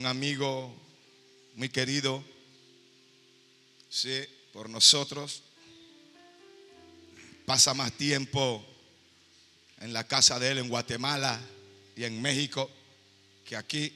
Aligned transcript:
un 0.00 0.06
amigo 0.06 0.74
muy 1.56 1.68
querido, 1.68 2.24
sí, 3.90 4.18
por 4.50 4.70
nosotros. 4.70 5.42
Pasa 7.44 7.74
más 7.74 7.92
tiempo 7.92 8.64
en 9.78 9.92
la 9.92 10.04
casa 10.04 10.38
de 10.38 10.52
él 10.52 10.58
en 10.58 10.70
Guatemala 10.70 11.38
y 11.96 12.04
en 12.04 12.20
México 12.22 12.70
que 13.44 13.56
aquí. 13.56 13.92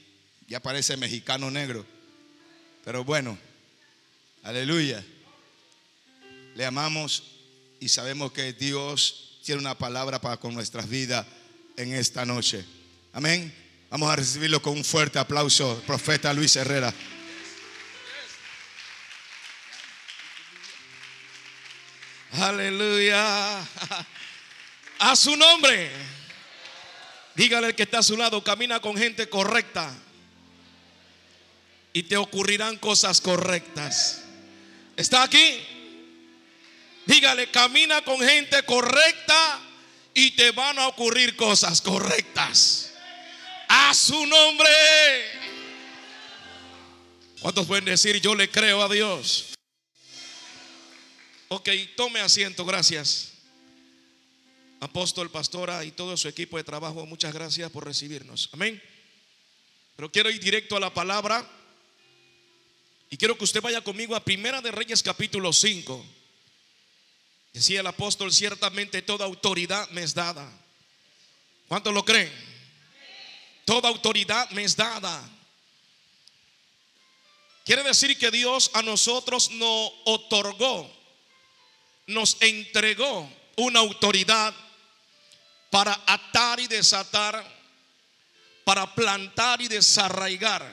Ya 0.47 0.59
parece 0.59 0.95
mexicano 0.95 1.49
negro. 1.49 1.83
Pero 2.83 3.03
bueno, 3.03 3.35
aleluya. 4.43 5.03
Le 6.53 6.65
amamos 6.65 7.31
y 7.79 7.89
sabemos 7.89 8.31
que 8.31 8.53
Dios 8.53 9.39
tiene 9.43 9.59
una 9.59 9.75
palabra 9.75 10.21
para 10.21 10.37
con 10.37 10.53
nuestras 10.53 10.87
vidas 10.87 11.25
en 11.77 11.95
esta 11.95 12.27
noche. 12.27 12.63
Amén. 13.11 13.64
Vamos 13.89 14.11
a 14.11 14.15
recibirlo 14.15 14.61
con 14.61 14.73
un 14.73 14.83
fuerte 14.83 15.19
aplauso, 15.19 15.81
profeta 15.85 16.33
Luis 16.33 16.55
Herrera. 16.55 16.93
Aleluya. 22.33 23.59
A 24.99 25.15
su 25.15 25.35
nombre. 25.35 25.91
Dígale 27.35 27.67
al 27.67 27.75
que 27.75 27.83
está 27.83 27.99
a 27.99 28.03
su 28.03 28.17
lado, 28.17 28.43
camina 28.43 28.79
con 28.79 28.97
gente 28.97 29.29
correcta. 29.29 29.93
Y 31.93 32.03
te 32.03 32.17
ocurrirán 32.17 32.77
cosas 32.77 33.21
correctas. 33.21 34.23
¿Está 34.97 35.23
aquí? 35.23 35.61
Dígale, 37.05 37.51
camina 37.51 38.01
con 38.01 38.19
gente 38.19 38.63
correcta 38.63 39.59
y 40.13 40.31
te 40.31 40.51
van 40.51 40.79
a 40.79 40.87
ocurrir 40.87 41.35
cosas 41.35 41.81
correctas. 41.81 42.94
A 43.67 43.93
su 43.93 44.25
nombre. 44.25 44.69
¿Cuántos 47.39 47.67
pueden 47.67 47.85
decir 47.85 48.19
yo 48.21 48.33
le 48.33 48.49
creo 48.49 48.81
a 48.81 48.89
Dios? 48.89 49.53
Ok, 51.47 51.69
tome 51.95 52.19
asiento, 52.19 52.65
gracias. 52.65 53.33
Apóstol, 54.79 55.29
pastora 55.29 55.85
y 55.85 55.91
todo 55.91 56.17
su 56.17 56.27
equipo 56.27 56.57
de 56.57 56.63
trabajo, 56.63 57.05
muchas 57.05 57.33
gracias 57.33 57.71
por 57.71 57.85
recibirnos. 57.85 58.49
Amén. 58.51 58.81
Pero 59.95 60.11
quiero 60.11 60.29
ir 60.29 60.39
directo 60.39 60.75
a 60.75 60.79
la 60.79 60.93
palabra 60.93 61.47
y 63.09 63.17
quiero 63.17 63.37
que 63.37 63.43
usted 63.43 63.61
vaya 63.61 63.81
conmigo 63.81 64.15
a 64.15 64.23
Primera 64.23 64.61
de 64.61 64.71
Reyes 64.71 65.01
capítulo 65.01 65.53
5. 65.53 66.05
Decía 67.53 67.79
el 67.79 67.87
apóstol, 67.87 68.33
ciertamente 68.33 69.01
toda 69.01 69.25
autoridad 69.25 69.89
me 69.91 70.03
es 70.03 70.13
dada. 70.13 70.51
¿Cuántos 71.67 71.93
lo 71.93 72.03
creen? 72.03 72.31
Toda 73.65 73.89
autoridad 73.89 74.49
me 74.51 74.63
es 74.63 74.75
dada. 74.75 75.27
Quiere 77.65 77.81
decir 77.81 78.15
que 78.17 78.29
Dios 78.29 78.69
a 78.73 78.83
nosotros 78.83 79.49
nos 79.51 79.91
otorgó, 80.05 80.87
nos 82.05 82.37
entregó 82.41 83.27
una 83.57 83.79
autoridad 83.79 84.53
para 85.71 85.99
atar 86.05 86.59
y 86.59 86.67
desatar, 86.67 87.43
para 88.63 88.93
plantar 88.93 89.61
y 89.63 89.67
desarraigar. 89.67 90.63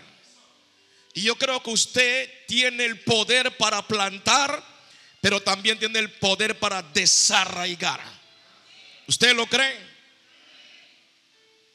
Y 1.15 1.23
yo 1.23 1.37
creo 1.37 1.63
que 1.63 1.71
usted 1.71 2.31
tiene 2.47 2.85
el 2.85 3.01
poder 3.01 3.57
para 3.57 3.87
plantar, 3.87 4.63
pero 5.23 5.41
también 5.41 5.79
tiene 5.79 5.99
el 5.99 6.11
poder 6.13 6.59
para 6.59 6.83
desarraigar. 6.83 8.03
¿Usted 9.07 9.35
lo 9.35 9.47
cree? 9.47 9.92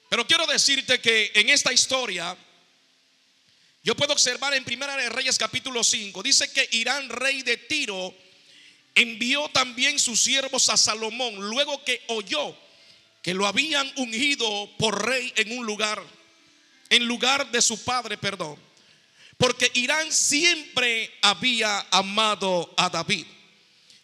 Pero 0.10 0.26
quiero 0.26 0.46
decirte 0.46 1.00
que 1.00 1.32
en 1.36 1.50
esta 1.50 1.74
historia, 1.74 2.36
yo 3.84 3.96
puedo 3.96 4.14
observar 4.14 4.54
en 4.54 4.64
Primera 4.64 4.96
de 4.96 5.10
Reyes 5.10 5.38
capítulo 5.38 5.84
5, 5.84 6.24
dice 6.24 6.52
que 6.52 6.68
Irán, 6.72 7.10
rey 7.10 7.42
de 7.42 7.58
Tiro, 7.58 8.14
envió 8.96 9.50
también 9.50 10.00
sus 10.00 10.22
siervos 10.22 10.70
a 10.70 10.78
Salomón, 10.78 11.36
luego 11.50 11.84
que 11.84 12.02
oyó 12.08 12.56
que 13.22 13.34
lo 13.34 13.46
habían 13.46 13.92
ungido 13.98 14.70
por 14.78 15.06
rey 15.06 15.34
en 15.36 15.58
un 15.58 15.66
lugar, 15.66 16.02
en 16.90 17.06
lugar 17.06 17.52
de 17.52 17.62
su 17.62 17.84
padre, 17.84 18.18
perdón. 18.18 18.58
Porque 19.38 19.70
Irán 19.74 20.12
siempre 20.12 21.14
había 21.22 21.86
amado 21.92 22.74
a 22.78 22.90
David. 22.90 23.26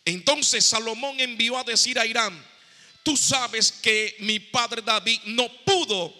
Entonces 0.06 0.66
Salomón 0.66 1.20
envió 1.20 1.58
a 1.58 1.64
decir 1.64 1.98
a 1.98 2.06
Irán, 2.06 2.46
tú 3.04 3.18
sabes 3.18 3.72
que 3.72 4.16
mi 4.20 4.40
padre 4.40 4.82
David 4.82 5.20
no 5.26 5.48
pudo 5.66 6.14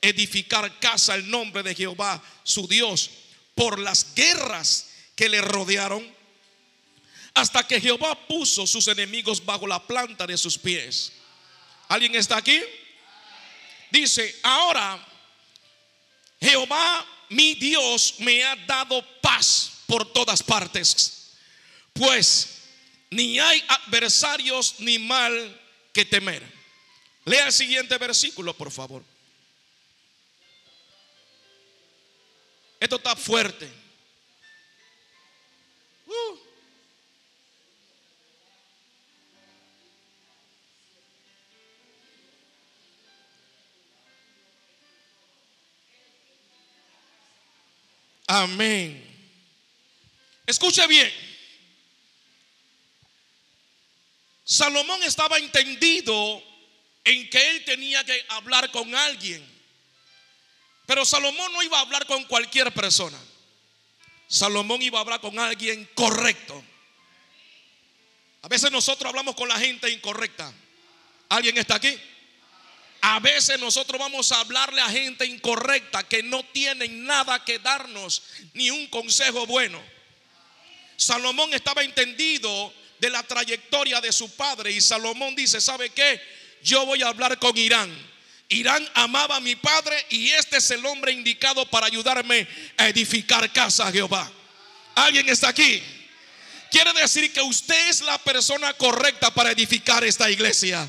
edificar 0.00 0.78
casa 0.78 1.14
al 1.14 1.28
nombre 1.28 1.62
de 1.62 1.74
Jehová, 1.74 2.22
su 2.44 2.66
Dios, 2.66 3.10
por 3.54 3.78
las 3.78 4.14
guerras 4.14 4.90
que 5.16 5.28
le 5.28 5.40
rodearon, 5.40 6.06
hasta 7.34 7.66
que 7.66 7.80
Jehová 7.80 8.26
puso 8.26 8.66
sus 8.66 8.86
enemigos 8.88 9.44
bajo 9.44 9.66
la 9.66 9.84
planta 9.84 10.26
de 10.26 10.38
sus 10.38 10.56
pies. 10.56 11.12
¿Alguien 11.88 12.14
está 12.14 12.36
aquí? 12.36 12.60
Dice, 13.90 14.38
ahora 14.42 15.04
Jehová 16.40 17.06
mi 17.30 17.54
Dios 17.54 18.14
me 18.18 18.42
ha 18.44 18.56
dado 18.56 19.04
paz 19.20 19.82
por 19.86 20.12
todas 20.12 20.42
partes, 20.42 21.32
pues 21.92 22.58
ni 23.10 23.38
hay 23.38 23.62
adversarios 23.68 24.76
ni 24.78 24.98
mal 24.98 25.60
que 25.98 26.04
temer. 26.04 26.44
Lea 27.24 27.46
el 27.46 27.52
siguiente 27.52 27.98
versículo, 27.98 28.54
por 28.54 28.70
favor. 28.70 29.02
Esto 32.78 32.94
está 32.94 33.16
fuerte. 33.16 33.68
Uh. 36.06 36.38
Amén. 48.28 49.04
Escuche 50.46 50.86
bien. 50.86 51.27
Salomón 54.50 55.02
estaba 55.02 55.36
entendido 55.36 56.42
en 57.04 57.28
que 57.28 57.50
él 57.50 57.64
tenía 57.66 58.02
que 58.02 58.24
hablar 58.30 58.70
con 58.70 58.94
alguien. 58.94 59.46
Pero 60.86 61.04
Salomón 61.04 61.52
no 61.52 61.62
iba 61.62 61.76
a 61.76 61.82
hablar 61.82 62.06
con 62.06 62.24
cualquier 62.24 62.72
persona. 62.72 63.18
Salomón 64.26 64.80
iba 64.80 64.98
a 64.98 65.02
hablar 65.02 65.20
con 65.20 65.38
alguien 65.38 65.86
correcto. 65.94 66.64
A 68.40 68.48
veces 68.48 68.72
nosotros 68.72 69.10
hablamos 69.10 69.34
con 69.34 69.50
la 69.50 69.58
gente 69.58 69.90
incorrecta. 69.90 70.50
¿Alguien 71.28 71.58
está 71.58 71.74
aquí? 71.74 71.94
A 73.02 73.20
veces 73.20 73.60
nosotros 73.60 74.00
vamos 74.00 74.32
a 74.32 74.40
hablarle 74.40 74.80
a 74.80 74.88
gente 74.88 75.26
incorrecta 75.26 76.08
que 76.08 76.22
no 76.22 76.42
tienen 76.42 77.04
nada 77.04 77.44
que 77.44 77.58
darnos, 77.58 78.22
ni 78.54 78.70
un 78.70 78.86
consejo 78.86 79.44
bueno. 79.44 79.78
Salomón 80.96 81.52
estaba 81.52 81.82
entendido 81.82 82.72
de 83.00 83.10
la 83.10 83.22
trayectoria 83.22 84.00
de 84.00 84.12
su 84.12 84.30
padre 84.34 84.72
y 84.72 84.80
Salomón 84.80 85.34
dice, 85.34 85.60
¿sabe 85.60 85.90
qué? 85.90 86.20
Yo 86.62 86.84
voy 86.86 87.02
a 87.02 87.08
hablar 87.08 87.38
con 87.38 87.56
Irán. 87.56 87.90
Irán 88.48 88.88
amaba 88.94 89.36
a 89.36 89.40
mi 89.40 89.56
padre 89.56 90.06
y 90.10 90.30
este 90.30 90.56
es 90.56 90.70
el 90.70 90.84
hombre 90.86 91.12
indicado 91.12 91.68
para 91.68 91.86
ayudarme 91.86 92.46
a 92.76 92.88
edificar 92.88 93.52
casa 93.52 93.92
Jehová. 93.92 94.30
¿Alguien 94.94 95.28
está 95.28 95.48
aquí? 95.48 95.82
Quiere 96.70 96.92
decir 96.94 97.32
que 97.32 97.40
usted 97.40 97.88
es 97.88 98.00
la 98.00 98.18
persona 98.18 98.72
correcta 98.74 99.32
para 99.32 99.52
edificar 99.52 100.02
esta 100.04 100.30
iglesia. 100.30 100.88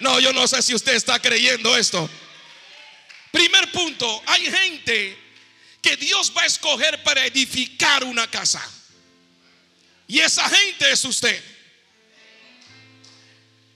No, 0.00 0.20
yo 0.20 0.32
no 0.32 0.46
sé 0.46 0.62
si 0.62 0.74
usted 0.74 0.94
está 0.94 1.20
creyendo 1.20 1.76
esto. 1.76 2.08
Primer 3.32 3.70
punto, 3.72 4.22
hay 4.26 4.44
gente 4.50 5.18
que 5.80 5.96
Dios 5.96 6.32
va 6.36 6.42
a 6.42 6.46
escoger 6.46 7.02
para 7.02 7.24
edificar 7.26 8.04
una 8.04 8.28
casa. 8.28 8.62
Y 10.08 10.20
esa 10.20 10.48
gente 10.48 10.90
es 10.90 11.04
usted. 11.04 11.40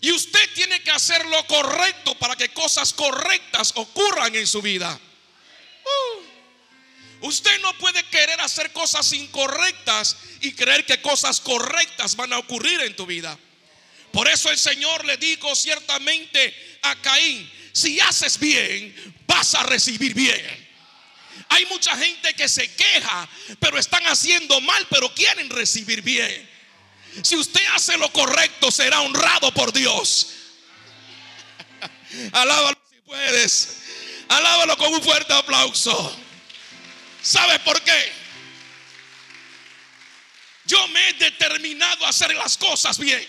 Y 0.00 0.11
usted 0.11 0.52
tiene 0.55 0.82
que 0.82 0.90
hacer 0.90 1.25
lo 1.26 1.46
correcto 1.46 2.19
para 2.19 2.34
que 2.34 2.49
cosas 2.49 2.93
correctas 2.93 3.73
ocurran 3.76 4.34
en 4.34 4.46
su 4.46 4.61
vida. 4.61 4.99
Uh, 5.84 7.26
usted 7.26 7.61
no 7.61 7.76
puede 7.79 8.02
querer 8.05 8.40
hacer 8.40 8.73
cosas 8.73 9.12
incorrectas 9.12 10.17
y 10.40 10.52
creer 10.55 10.84
que 10.87 11.00
cosas 11.00 11.40
correctas 11.40 12.17
van 12.17 12.32
a 12.32 12.38
ocurrir 12.38 12.81
en 12.81 12.96
tu 12.96 13.06
vida. 13.06 13.38
Por 14.11 14.26
eso 14.26 14.50
el 14.50 14.58
Señor 14.58 15.05
le 15.05 15.19
dijo 15.19 15.55
ciertamente 15.55 16.78
a 16.82 16.96
Caín, 16.96 17.49
si 17.73 18.00
haces 18.00 18.38
bien, 18.38 19.14
vas 19.26 19.55
a 19.55 19.62
recibir 19.64 20.14
bien. 20.14 20.62
Hay 21.49 21.67
mucha 21.67 21.96
gente 21.96 22.34
que 22.34 22.49
se 22.49 22.73
queja, 22.75 23.29
pero 23.58 23.79
están 23.79 24.06
haciendo 24.06 24.61
mal, 24.61 24.87
pero 24.90 25.12
quieren 25.14 25.50
recibir 25.50 26.02
bien. 26.02 26.50
Si 27.23 27.37
usted 27.37 27.62
hace 27.75 27.96
lo 27.99 28.11
correcto, 28.12 28.70
será 28.70 29.00
honrado 29.02 29.52
por 29.52 29.73
Dios. 29.73 30.29
Alábalo 32.32 32.79
si 32.90 33.00
puedes. 33.02 33.79
Alábalo 34.29 34.76
con 34.79 34.94
un 34.94 35.02
fuerte 35.02 35.32
aplauso. 35.34 36.19
¿Sabe 37.23 37.58
por 37.61 37.81
qué? 37.82 38.12
Yo 40.64 40.88
me 40.88 41.08
he 41.08 41.12
determinado 41.14 42.06
a 42.06 42.08
hacer 42.08 42.35
las 42.35 42.56
cosas 42.56 42.99
bien. 42.99 43.26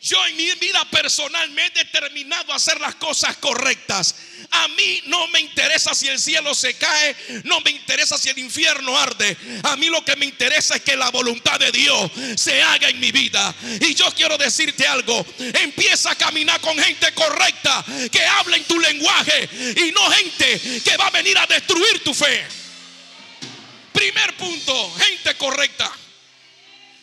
Yo 0.00 0.24
en 0.26 0.36
mi 0.36 0.50
vida 0.52 0.84
personal 0.90 1.50
me 1.50 1.66
he 1.66 1.70
determinado 1.70 2.52
a 2.52 2.56
hacer 2.56 2.80
las 2.80 2.94
cosas 2.94 3.36
correctas. 3.38 4.14
A 4.50 4.68
mí 4.68 5.02
no 5.06 5.28
me 5.28 5.40
interesa 5.40 5.94
si 5.94 6.08
el 6.08 6.18
cielo 6.18 6.54
se 6.54 6.74
cae, 6.74 7.16
no 7.44 7.60
me 7.60 7.70
interesa 7.70 8.18
si 8.18 8.28
el 8.28 8.38
infierno 8.38 8.96
arde. 8.96 9.36
A 9.62 9.76
mí 9.76 9.86
lo 9.86 10.04
que 10.04 10.16
me 10.16 10.26
interesa 10.26 10.76
es 10.76 10.82
que 10.82 10.96
la 10.96 11.10
voluntad 11.10 11.58
de 11.58 11.72
Dios 11.72 12.10
se 12.36 12.62
haga 12.62 12.88
en 12.88 13.00
mi 13.00 13.12
vida. 13.12 13.54
Y 13.80 13.94
yo 13.94 14.10
quiero 14.12 14.38
decirte 14.38 14.86
algo, 14.86 15.24
empieza 15.38 16.12
a 16.12 16.14
caminar 16.16 16.60
con 16.60 16.78
gente 16.78 17.12
correcta, 17.12 17.84
que 18.10 18.24
habla 18.24 18.56
en 18.56 18.64
tu 18.64 18.78
lenguaje 18.78 19.48
y 19.76 19.92
no 19.92 20.10
gente 20.10 20.82
que 20.82 20.96
va 20.96 21.08
a 21.08 21.10
venir 21.10 21.36
a 21.38 21.46
destruir 21.46 22.02
tu 22.04 22.14
fe. 22.14 22.44
Primer 23.92 24.36
punto, 24.36 24.94
gente 24.98 25.34
correcta. 25.36 25.90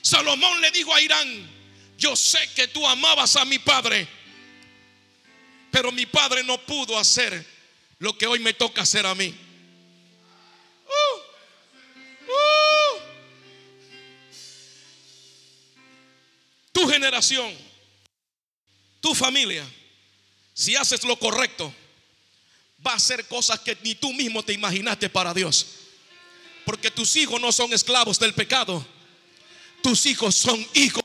Salomón 0.02 0.62
le 0.62 0.70
dijo 0.72 0.94
a 0.94 1.02
Irán, 1.02 1.50
yo 1.98 2.16
sé 2.16 2.50
que 2.56 2.68
tú 2.68 2.86
amabas 2.88 3.36
a 3.36 3.46
mi 3.46 3.58
padre, 3.60 4.08
pero 5.74 5.92
mi 5.92 6.06
padre 6.06 6.44
no 6.44 6.64
pudo 6.64 7.00
hacer 7.00 7.44
lo 7.98 8.16
que 8.16 8.28
hoy 8.28 8.38
me 8.38 8.54
toca 8.54 8.84
hacer 8.84 9.08
a 9.08 9.16
mí. 9.16 9.34
Uh, 10.86 11.18
uh. 12.32 13.00
Tu 16.72 16.88
generación, 16.88 17.52
tu 19.02 19.16
familia, 19.16 19.68
si 20.54 20.76
haces 20.76 21.04
lo 21.06 21.18
correcto, 21.18 21.74
va 22.86 22.92
a 22.92 22.98
hacer 22.98 23.28
cosas 23.28 23.60
que 23.60 23.76
ni 23.82 23.96
tú 23.96 24.14
mismo 24.14 24.44
te 24.44 24.54
imaginaste 24.54 25.10
para 25.10 25.34
Dios. 25.34 25.66
Porque 26.68 26.92
tus 26.92 27.16
hijos 27.16 27.42
no 27.42 27.52
son 27.52 27.74
esclavos 27.74 28.20
del 28.20 28.36
pecado. 28.36 28.86
Tus 29.82 30.06
hijos 30.06 30.36
son 30.36 30.64
hijos 30.76 31.03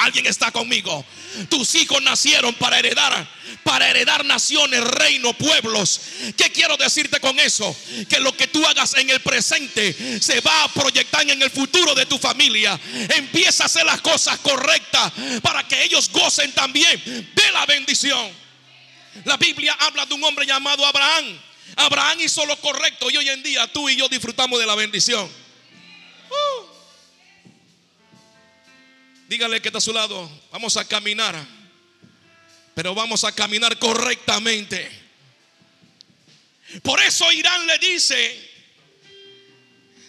Alguien 0.00 0.26
está 0.26 0.50
conmigo. 0.50 1.04
Tus 1.48 1.74
hijos 1.74 2.02
nacieron 2.02 2.54
para 2.54 2.78
heredar, 2.78 3.28
para 3.62 3.88
heredar 3.88 4.24
naciones, 4.24 4.80
reinos, 4.82 5.34
pueblos. 5.36 6.00
¿Qué 6.36 6.50
quiero 6.52 6.76
decirte 6.76 7.20
con 7.20 7.38
eso? 7.40 7.76
Que 8.08 8.20
lo 8.20 8.36
que 8.36 8.46
tú 8.46 8.64
hagas 8.66 8.94
en 8.94 9.10
el 9.10 9.20
presente 9.20 10.20
se 10.20 10.40
va 10.40 10.64
a 10.64 10.68
proyectar 10.68 11.28
en 11.28 11.40
el 11.42 11.50
futuro 11.50 11.94
de 11.94 12.06
tu 12.06 12.18
familia. 12.18 12.78
Empieza 13.16 13.64
a 13.64 13.66
hacer 13.66 13.84
las 13.86 14.00
cosas 14.00 14.38
correctas 14.38 15.12
para 15.42 15.66
que 15.66 15.82
ellos 15.84 16.10
gocen 16.10 16.52
también 16.52 17.02
de 17.04 17.52
la 17.52 17.66
bendición. 17.66 18.30
La 19.24 19.36
Biblia 19.36 19.76
habla 19.80 20.06
de 20.06 20.14
un 20.14 20.24
hombre 20.24 20.46
llamado 20.46 20.84
Abraham. 20.86 21.38
Abraham 21.76 22.20
hizo 22.20 22.44
lo 22.46 22.56
correcto 22.60 23.10
y 23.10 23.16
hoy 23.16 23.28
en 23.28 23.42
día 23.42 23.66
tú 23.72 23.88
y 23.88 23.96
yo 23.96 24.08
disfrutamos 24.08 24.58
de 24.58 24.66
la 24.66 24.74
bendición. 24.74 25.28
Dígale 29.30 29.62
que 29.62 29.68
está 29.68 29.78
a 29.78 29.80
su 29.80 29.92
lado, 29.92 30.28
vamos 30.50 30.76
a 30.76 30.84
caminar, 30.84 31.36
pero 32.74 32.96
vamos 32.96 33.22
a 33.22 33.30
caminar 33.30 33.78
correctamente. 33.78 34.90
Por 36.82 37.00
eso 37.00 37.30
Irán 37.30 37.64
le 37.64 37.78
dice 37.78 38.50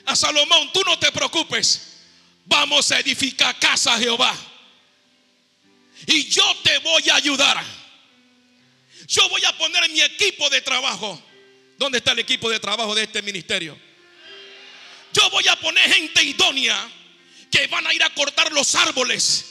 a 0.07 0.15
Salomón, 0.15 0.73
tú 0.73 0.81
no 0.83 0.97
te 0.97 1.11
preocupes, 1.11 1.99
vamos 2.45 2.91
a 2.91 2.99
edificar 2.99 3.59
casa 3.59 3.93
a 3.93 3.99
Jehová. 3.99 4.35
Y 6.07 6.27
yo 6.27 6.57
te 6.63 6.79
voy 6.79 7.07
a 7.11 7.15
ayudar. 7.17 7.63
Yo 9.05 9.29
voy 9.29 9.45
a 9.45 9.55
poner 9.55 9.87
mi 9.91 10.01
equipo 10.01 10.49
de 10.49 10.61
trabajo. 10.61 11.21
¿Dónde 11.77 11.99
está 11.99 12.13
el 12.13 12.19
equipo 12.19 12.49
de 12.49 12.59
trabajo 12.59 12.95
de 12.95 13.03
este 13.03 13.21
ministerio? 13.21 13.77
Yo 15.13 15.29
voy 15.29 15.47
a 15.47 15.55
poner 15.57 15.93
gente 15.93 16.23
idónea 16.23 16.91
que 17.51 17.67
van 17.67 17.85
a 17.85 17.93
ir 17.93 18.03
a 18.03 18.09
cortar 18.11 18.51
los 18.51 18.73
árboles. 18.75 19.45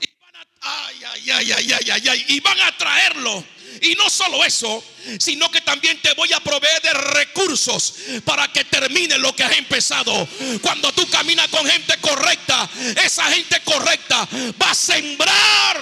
Y 0.00 0.06
van 0.20 0.36
a, 0.36 0.46
ay, 0.60 1.04
ay, 1.04 1.30
ay, 1.32 1.52
ay, 1.52 1.90
ay, 1.90 2.08
ay, 2.08 2.24
y 2.28 2.40
van 2.40 2.60
a 2.60 2.76
traerlo. 2.76 3.44
Y 3.80 3.94
no 3.94 4.08
solo 4.08 4.44
eso, 4.44 4.82
sino 5.18 5.50
que 5.50 5.60
también 5.60 6.00
te 6.00 6.12
voy 6.14 6.32
a 6.32 6.40
proveer 6.40 6.80
de 6.82 6.94
recursos 6.94 7.94
para 8.24 8.50
que 8.52 8.64
termine 8.64 9.18
lo 9.18 9.34
que 9.34 9.44
has 9.44 9.56
empezado. 9.56 10.26
Cuando 10.62 10.92
tú 10.92 11.08
caminas 11.10 11.48
con 11.48 11.66
gente 11.66 11.96
correcta, 11.98 12.68
esa 13.04 13.24
gente 13.32 13.60
correcta 13.60 14.28
va 14.60 14.70
a 14.70 14.74
sembrar. 14.74 15.80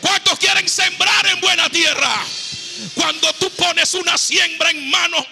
¿Cuántos 0.00 0.38
quieren 0.38 0.68
sembrar 0.68 1.26
en 1.26 1.40
buena 1.40 1.70
tierra? 1.70 2.24
Cuando 2.94 3.32
tú 3.34 3.50
pones 3.50 3.94
una 3.94 4.18
siembra 4.18 4.70
en 4.70 4.90
mano, 4.90 5.26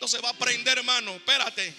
no 0.00 0.08
se 0.08 0.18
va 0.18 0.30
a 0.30 0.32
prender, 0.32 0.78
hermano. 0.78 1.12
Espérate. 1.12 1.74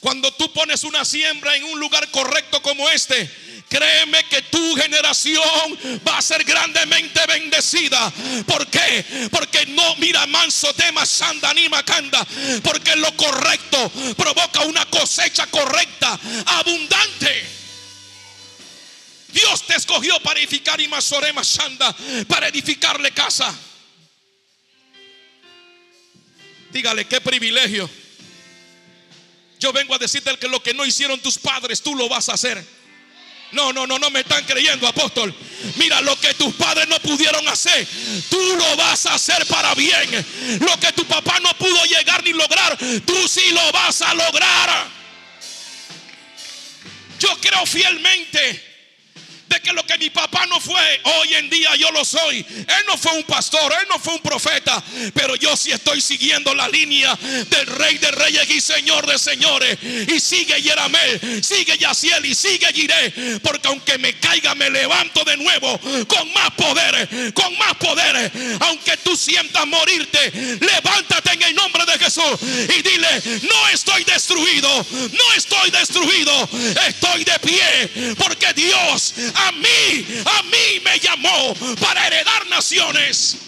Cuando 0.00 0.32
tú 0.32 0.52
pones 0.52 0.84
una 0.84 1.04
siembra 1.04 1.56
en 1.56 1.64
un 1.64 1.80
lugar 1.80 2.08
correcto 2.10 2.62
como 2.62 2.88
este, 2.88 3.28
créeme 3.68 4.24
que 4.24 4.42
tu 4.42 4.76
generación 4.76 5.78
va 6.06 6.18
a 6.18 6.22
ser 6.22 6.44
grandemente 6.44 7.20
bendecida. 7.26 8.12
¿Por 8.46 8.66
qué? 8.68 9.28
Porque 9.30 9.66
no 9.66 9.96
mira 9.96 10.24
manso 10.26 10.72
tema 10.74 11.04
sanda 11.04 11.52
ni 11.52 11.68
macanda, 11.68 12.24
porque 12.62 12.94
lo 12.96 13.14
correcto 13.16 13.90
provoca 14.16 14.60
una 14.60 14.86
cosecha 14.86 15.46
correcta, 15.46 16.18
abundante. 16.46 17.58
Dios 19.28 19.66
te 19.66 19.74
escogió 19.74 20.18
para 20.20 20.38
edificar 20.38 20.80
y 20.80 20.88
masorema 20.88 21.42
sanda, 21.42 21.94
para 22.28 22.48
edificarle 22.48 23.10
casa. 23.10 23.52
Dígale 26.70 27.06
qué 27.06 27.20
privilegio. 27.20 27.90
Yo 29.58 29.72
vengo 29.72 29.94
a 29.94 29.98
decirte 29.98 30.36
que 30.38 30.48
lo 30.48 30.62
que 30.62 30.74
no 30.74 30.84
hicieron 30.84 31.20
tus 31.20 31.38
padres, 31.38 31.82
tú 31.82 31.94
lo 31.94 32.08
vas 32.08 32.28
a 32.28 32.34
hacer. 32.34 32.64
No, 33.50 33.72
no, 33.72 33.86
no, 33.86 33.98
no 33.98 34.10
me 34.10 34.20
están 34.20 34.44
creyendo, 34.44 34.86
apóstol. 34.86 35.34
Mira, 35.76 36.00
lo 36.02 36.18
que 36.20 36.34
tus 36.34 36.54
padres 36.54 36.86
no 36.88 36.98
pudieron 37.00 37.48
hacer, 37.48 37.86
tú 38.28 38.56
lo 38.56 38.76
vas 38.76 39.06
a 39.06 39.14
hacer 39.14 39.46
para 39.46 39.74
bien. 39.74 40.26
Lo 40.60 40.78
que 40.78 40.92
tu 40.92 41.04
papá 41.06 41.40
no 41.40 41.56
pudo 41.56 41.84
llegar 41.86 42.22
ni 42.24 42.32
lograr, 42.32 42.76
tú 43.06 43.28
sí 43.28 43.50
lo 43.52 43.72
vas 43.72 44.02
a 44.02 44.14
lograr. 44.14 44.86
Yo 47.18 47.36
creo 47.40 47.66
fielmente 47.66 48.67
que 49.60 49.72
lo 49.72 49.84
que 49.84 49.98
mi 49.98 50.10
papá 50.10 50.46
no 50.46 50.60
fue, 50.60 51.00
hoy 51.04 51.34
en 51.34 51.50
día 51.50 51.74
yo 51.76 51.90
lo 51.90 52.04
soy. 52.04 52.38
Él 52.38 52.84
no 52.86 52.96
fue 52.96 53.12
un 53.12 53.24
pastor, 53.24 53.72
él 53.80 53.86
no 53.88 53.98
fue 53.98 54.14
un 54.14 54.20
profeta, 54.20 54.82
pero 55.14 55.36
yo 55.36 55.56
sí 55.56 55.70
estoy 55.70 56.00
siguiendo 56.00 56.54
la 56.54 56.68
línea 56.68 57.14
del 57.16 57.66
rey 57.66 57.98
de 57.98 58.10
reyes 58.10 58.50
y 58.50 58.60
señor 58.60 59.06
de 59.06 59.18
señores. 59.18 59.78
Y 59.82 60.20
sigue 60.20 60.60
Yeramel, 60.60 61.42
sigue 61.44 61.76
Yaciel 61.78 62.24
y 62.26 62.34
sigue 62.34 62.66
Giré, 62.72 63.40
porque 63.42 63.68
aunque 63.68 63.98
me 63.98 64.14
caiga 64.14 64.54
me 64.54 64.70
levanto 64.70 65.24
de 65.24 65.36
nuevo 65.36 65.78
con 66.06 66.32
más 66.32 66.50
poder, 66.52 67.32
con 67.34 67.56
más 67.58 67.74
poder. 67.74 68.30
Aunque 68.60 68.96
tú 68.98 69.16
sientas 69.16 69.66
morirte, 69.66 70.32
levántate 70.60 71.32
en 71.32 71.42
el 71.42 71.54
nombre 71.54 71.84
de 71.86 71.98
Jesús 71.98 72.38
y 72.42 72.82
dile, 72.82 73.40
no 73.42 73.68
estoy 73.68 74.04
destruido, 74.04 74.86
no 74.90 75.32
estoy 75.36 75.70
destruido, 75.70 76.48
estoy 76.88 77.24
de 77.24 77.38
pie, 77.40 78.14
porque 78.16 78.52
Dios 78.54 79.14
a 79.48 79.52
mí, 79.52 80.06
a 80.24 80.42
mí 80.42 80.80
me 80.84 80.98
llamó 80.98 81.54
para 81.80 82.06
heredar 82.06 82.46
naciones. 82.48 83.38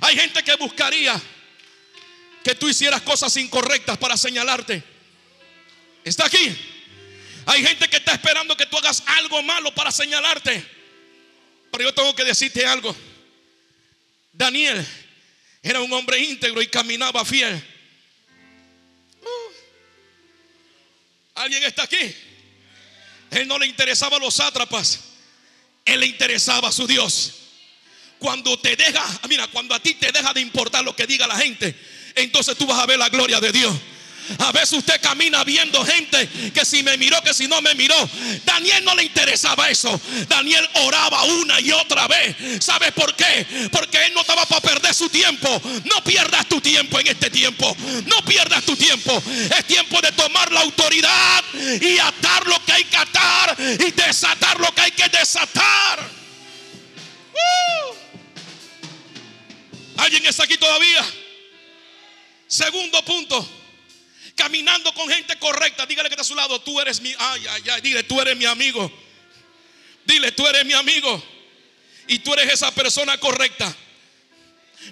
Hay 0.00 0.16
gente 0.16 0.42
que 0.42 0.56
buscaría 0.56 1.20
que 2.42 2.54
tú 2.54 2.68
hicieras 2.68 3.02
cosas 3.02 3.36
incorrectas 3.36 3.98
para 3.98 4.16
señalarte. 4.16 4.82
Está 6.04 6.26
aquí. 6.26 6.56
Hay 7.46 7.64
gente 7.64 7.88
que 7.88 7.96
está 7.96 8.12
esperando 8.12 8.56
que 8.56 8.66
tú 8.66 8.76
hagas 8.78 9.02
algo 9.06 9.42
malo 9.42 9.74
para 9.74 9.90
señalarte. 9.90 10.64
Pero 11.70 11.84
yo 11.84 11.94
tengo 11.94 12.14
que 12.14 12.24
decirte 12.24 12.66
algo. 12.66 12.94
Daniel 14.32 14.86
era 15.62 15.80
un 15.80 15.92
hombre 15.92 16.18
íntegro 16.18 16.62
y 16.62 16.68
caminaba 16.68 17.24
fiel. 17.24 17.54
Uh. 19.22 19.52
¿Alguien 21.34 21.62
está 21.64 21.84
aquí? 21.84 22.14
Él 23.30 23.46
no 23.48 23.58
le 23.58 23.66
interesaba 23.66 24.16
a 24.16 24.20
los 24.20 24.34
sátrapas. 24.34 25.00
Él 25.84 26.00
le 26.00 26.06
interesaba 26.06 26.68
a 26.68 26.72
su 26.72 26.86
Dios. 26.86 27.32
Cuando 28.18 28.58
te 28.58 28.76
deja, 28.76 29.04
mira, 29.28 29.46
cuando 29.48 29.74
a 29.74 29.80
ti 29.80 29.94
te 29.94 30.10
deja 30.12 30.32
de 30.32 30.40
importar 30.40 30.84
lo 30.84 30.94
que 30.94 31.06
diga 31.06 31.26
la 31.26 31.38
gente, 31.38 31.74
entonces 32.14 32.56
tú 32.56 32.66
vas 32.66 32.78
a 32.78 32.86
ver 32.86 32.98
la 32.98 33.08
gloria 33.08 33.40
de 33.40 33.52
Dios. 33.52 33.74
A 34.38 34.52
veces 34.52 34.74
usted 34.74 35.00
camina 35.00 35.42
viendo 35.44 35.84
gente 35.84 36.28
que 36.52 36.64
si 36.64 36.82
me 36.82 36.96
miró, 36.96 37.20
que 37.22 37.32
si 37.32 37.48
no 37.48 37.60
me 37.62 37.74
miró. 37.74 37.96
Daniel 38.44 38.84
no 38.84 38.94
le 38.94 39.04
interesaba 39.04 39.70
eso. 39.70 40.00
Daniel 40.28 40.68
oraba 40.74 41.24
una 41.24 41.60
y 41.60 41.72
otra 41.72 42.06
vez. 42.08 42.36
¿Sabe 42.60 42.92
por 42.92 43.14
qué? 43.16 43.68
Porque 43.72 44.04
él 44.06 44.12
no 44.14 44.20
estaba 44.20 44.44
para 44.46 44.60
perder 44.60 44.94
su 44.94 45.08
tiempo. 45.08 45.60
No 45.84 46.04
pierdas 46.04 46.46
tu 46.46 46.60
tiempo 46.60 47.00
en 47.00 47.06
este 47.08 47.30
tiempo. 47.30 47.74
No 48.06 48.24
pierdas 48.24 48.64
tu 48.64 48.76
tiempo. 48.76 49.22
Es 49.56 49.64
tiempo 49.66 50.00
de 50.00 50.12
tomar 50.12 50.52
la 50.52 50.60
autoridad 50.60 51.44
y 51.80 51.98
atar 51.98 52.46
lo 52.46 52.62
que 52.64 52.72
hay 52.72 52.84
que 52.84 52.96
atar 52.96 53.56
y 53.58 53.90
desatar 53.92 54.60
lo 54.60 54.74
que 54.74 54.80
hay 54.82 54.90
que 54.92 55.08
desatar. 55.08 56.00
¡Uh! 57.32 57.94
¿Alguien 59.96 60.26
está 60.26 60.44
aquí 60.44 60.56
todavía? 60.56 61.04
Segundo 62.46 63.04
punto. 63.04 63.57
Caminando 64.38 64.94
con 64.94 65.08
gente 65.08 65.36
correcta. 65.40 65.84
Dígale 65.84 66.08
que 66.08 66.14
está 66.14 66.22
a 66.22 66.24
su 66.24 66.36
lado. 66.36 66.60
Tú 66.60 66.80
eres 66.80 67.00
mi. 67.00 67.12
Ay, 67.18 67.44
ay, 67.50 67.62
ay. 67.72 67.80
Dile, 67.80 68.04
tú 68.04 68.20
eres 68.20 68.36
mi 68.36 68.44
amigo. 68.44 68.88
Dile, 70.04 70.30
tú 70.30 70.46
eres 70.46 70.64
mi 70.64 70.74
amigo. 70.74 71.20
Y 72.06 72.20
tú 72.20 72.32
eres 72.34 72.52
esa 72.52 72.72
persona 72.72 73.18
correcta. 73.18 73.74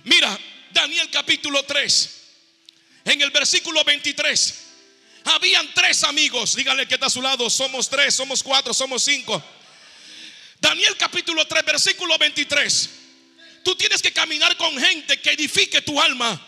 Mira, 0.03 0.37
Daniel 0.73 1.09
capítulo 1.12 1.62
3. 1.62 2.23
En 3.05 3.23
el 3.23 3.31
versículo 3.31 3.85
23. 3.85 4.65
Habían 5.26 5.73
tres 5.75 6.03
amigos. 6.03 6.57
Dígale 6.57 6.88
que 6.88 6.95
está 6.95 7.07
a 7.07 7.11
su 7.11 7.23
lado. 7.23 7.49
Somos 7.49 7.88
tres, 7.88 8.17
somos 8.17 8.43
cuatro, 8.43 8.75
somos 8.75 9.05
cinco. 9.05 9.41
Daniel 10.61 10.97
capítulo 10.97 11.47
3, 11.47 11.65
versículo 11.65 12.19
23. 12.19 12.91
Tú 13.62 13.76
tienes 13.76 14.03
que 14.03 14.12
caminar 14.12 14.57
con 14.57 14.76
gente 14.76 15.21
que 15.21 15.31
edifique 15.31 15.83
tu 15.83 16.00
alma. 16.00 16.41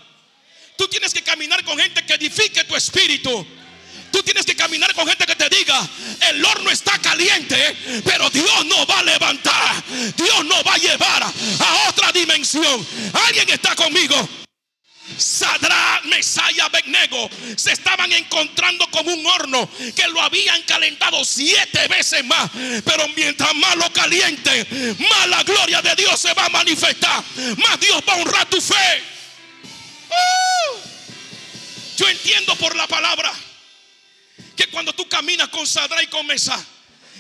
Tú 0.78 0.87
tienes 0.87 1.12
que 1.12 1.23
caminar 1.23 1.64
con 1.64 1.76
gente 1.76 2.06
que 2.06 2.14
edifique 2.14 2.62
tu 2.62 2.76
espíritu. 2.76 3.44
Tú 4.12 4.23
tienes 4.23 4.47
que 4.47 4.54
caminar 4.54 4.94
con 4.94 5.08
gente 5.08 5.26
que 5.26 5.35
te 5.35 5.49
diga, 5.49 5.87
el 6.30 6.42
horno 6.44 6.70
está 6.70 6.97
caliente, 7.00 7.76
pero 8.04 8.30
Dios 8.30 8.64
no 8.64 8.87
va 8.87 9.00
a 9.00 9.02
levantar. 9.02 9.85
Dios 10.16 10.44
no 10.44 10.62
va 10.62 10.75
a 10.75 10.78
llevar 10.78 11.25
a 11.25 11.88
otra 11.88 12.12
dimensión. 12.12 12.87
Alguien 13.26 13.50
está 13.50 13.75
conmigo. 13.75 14.28
Sadra, 15.16 16.00
Mesaya, 16.04 16.66
Abednego 16.66 17.28
se 17.56 17.73
estaban 17.73 18.12
encontrando 18.12 18.87
con 18.92 19.08
un 19.08 19.26
horno 19.26 19.68
que 19.97 20.06
lo 20.06 20.23
habían 20.23 20.62
calentado 20.62 21.25
siete 21.25 21.88
veces 21.88 22.25
más. 22.25 22.52
Pero 22.85 23.08
mientras 23.16 23.52
más 23.56 23.75
lo 23.75 23.92
caliente, 23.92 24.97
más 25.11 25.28
la 25.28 25.42
gloria 25.42 25.82
de 25.82 25.97
Dios 25.97 26.20
se 26.20 26.32
va 26.35 26.44
a 26.44 26.50
manifestar. 26.50 27.25
Más 27.56 27.80
Dios 27.80 28.00
va 28.08 28.12
a 28.12 28.16
honrar 28.18 28.47
tu 28.49 28.61
fe. 28.61 29.02
Uh. 30.08 30.48
Yo 31.99 32.09
entiendo 32.09 32.57
por 32.57 32.75
la 32.75 32.87
palabra 32.87 33.31
que 34.57 34.69
cuando 34.69 34.95
tú 34.95 35.07
caminas 35.09 35.49
con 35.49 35.67
Sadra 35.67 36.02
y 36.02 36.07
con 36.07 36.26
Mesa 36.26 36.64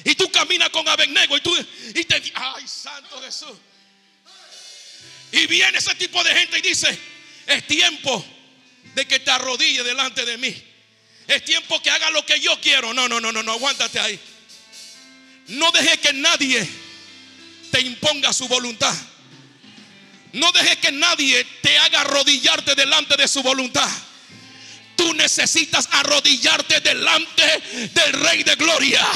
y 0.04 0.14
tú 0.14 0.30
caminas 0.30 0.70
con 0.70 0.88
Abednego 0.88 1.36
y 1.36 1.40
tú 1.40 1.54
y 1.94 2.04
te 2.04 2.22
ay 2.34 2.66
santo 2.66 3.20
Jesús 3.20 3.56
y 5.32 5.46
viene 5.46 5.76
ese 5.76 5.94
tipo 5.96 6.24
de 6.24 6.34
gente 6.34 6.58
y 6.58 6.62
dice 6.62 6.98
es 7.48 7.66
tiempo 7.66 8.24
de 8.94 9.06
que 9.06 9.20
te 9.20 9.30
arrodille 9.30 9.82
delante 9.82 10.24
de 10.24 10.36
mí. 10.36 10.54
Es 11.26 11.44
tiempo 11.44 11.80
que 11.82 11.90
haga 11.90 12.10
lo 12.10 12.24
que 12.26 12.40
yo 12.40 12.60
quiero. 12.60 12.92
No, 12.92 13.08
no, 13.08 13.20
no, 13.20 13.32
no, 13.32 13.42
no, 13.42 13.52
aguántate 13.52 13.98
ahí. 14.00 14.18
No 15.48 15.70
deje 15.72 15.98
que 15.98 16.12
nadie 16.12 16.68
te 17.70 17.80
imponga 17.80 18.32
su 18.32 18.48
voluntad. 18.48 18.94
No 20.32 20.52
deje 20.52 20.76
que 20.76 20.92
nadie 20.92 21.44
te 21.62 21.78
haga 21.78 22.02
arrodillarte 22.02 22.74
delante 22.74 23.16
de 23.16 23.28
su 23.28 23.42
voluntad. 23.42 23.90
Tú 24.98 25.14
necesitas 25.14 25.88
arrodillarte 25.92 26.80
delante 26.80 27.88
del 27.94 28.12
Rey 28.14 28.42
de 28.42 28.56
Gloria. 28.56 29.06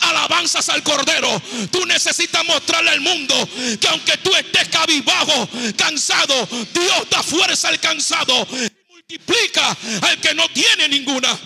Alabanzas 0.00 0.68
al 0.68 0.82
Cordero. 0.82 1.40
Tú 1.70 1.86
necesitas 1.86 2.44
mostrarle 2.44 2.90
al 2.90 3.00
mundo 3.00 3.48
que 3.80 3.86
aunque 3.86 4.16
tú 4.16 4.34
estés 4.34 4.68
cabibajo, 4.68 5.48
cansado, 5.76 6.44
Dios 6.74 7.08
da 7.08 7.22
fuerza 7.22 7.68
al 7.68 7.78
cansado. 7.78 8.48
Multiplica 8.88 9.76
al 10.02 10.20
que 10.20 10.34
no 10.34 10.48
tiene 10.48 10.88
ninguna. 10.88 11.38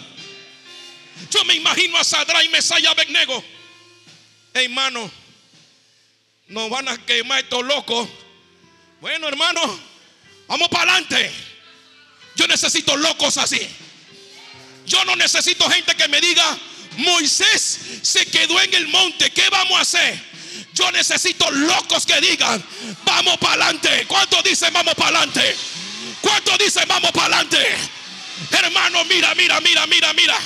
Yo 1.30 1.44
me 1.44 1.52
imagino 1.52 1.98
a 1.98 2.04
Sadra 2.04 2.42
y 2.42 2.48
Mesaya 2.48 2.92
Abednego. 2.92 3.44
hermano, 4.54 5.10
nos 6.48 6.70
van 6.70 6.88
a 6.88 6.96
quemar 7.04 7.40
estos 7.40 7.62
locos. 7.62 8.08
Bueno, 9.02 9.28
hermano, 9.28 9.60
vamos 10.48 10.68
para 10.70 10.94
adelante. 10.94 11.51
Yo 12.36 12.46
necesito 12.46 12.96
locos 12.96 13.36
así. 13.36 13.60
Yo 14.86 15.04
no 15.04 15.16
necesito 15.16 15.68
gente 15.70 15.94
que 15.94 16.08
me 16.08 16.20
diga, 16.20 16.58
Moisés 16.98 17.78
se 18.02 18.26
quedó 18.26 18.60
en 18.60 18.74
el 18.74 18.88
monte, 18.88 19.30
¿qué 19.30 19.48
vamos 19.50 19.78
a 19.78 19.82
hacer? 19.82 20.32
Yo 20.74 20.90
necesito 20.90 21.50
locos 21.50 22.06
que 22.06 22.20
digan, 22.20 22.62
vamos 23.04 23.36
para 23.38 23.54
adelante. 23.54 24.06
¿Cuántos 24.06 24.42
dicen 24.42 24.72
vamos 24.72 24.94
para 24.94 25.18
adelante? 25.18 25.56
¿Cuántos 26.20 26.58
dicen 26.58 26.84
vamos 26.88 27.10
para 27.12 27.26
adelante? 27.26 27.58
Hermano, 28.50 29.04
mira, 29.04 29.34
mira, 29.34 29.60
mira, 29.60 29.86
mira, 29.86 30.12
mira. 30.14 30.38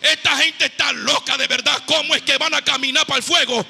Esta 0.00 0.36
gente 0.36 0.66
está 0.66 0.92
loca 0.92 1.36
de 1.36 1.46
verdad. 1.46 1.82
¿Cómo 1.86 2.14
es 2.14 2.22
que 2.22 2.36
van 2.36 2.54
a 2.54 2.62
caminar 2.62 3.06
para 3.06 3.18
el 3.18 3.22
fuego? 3.22 3.66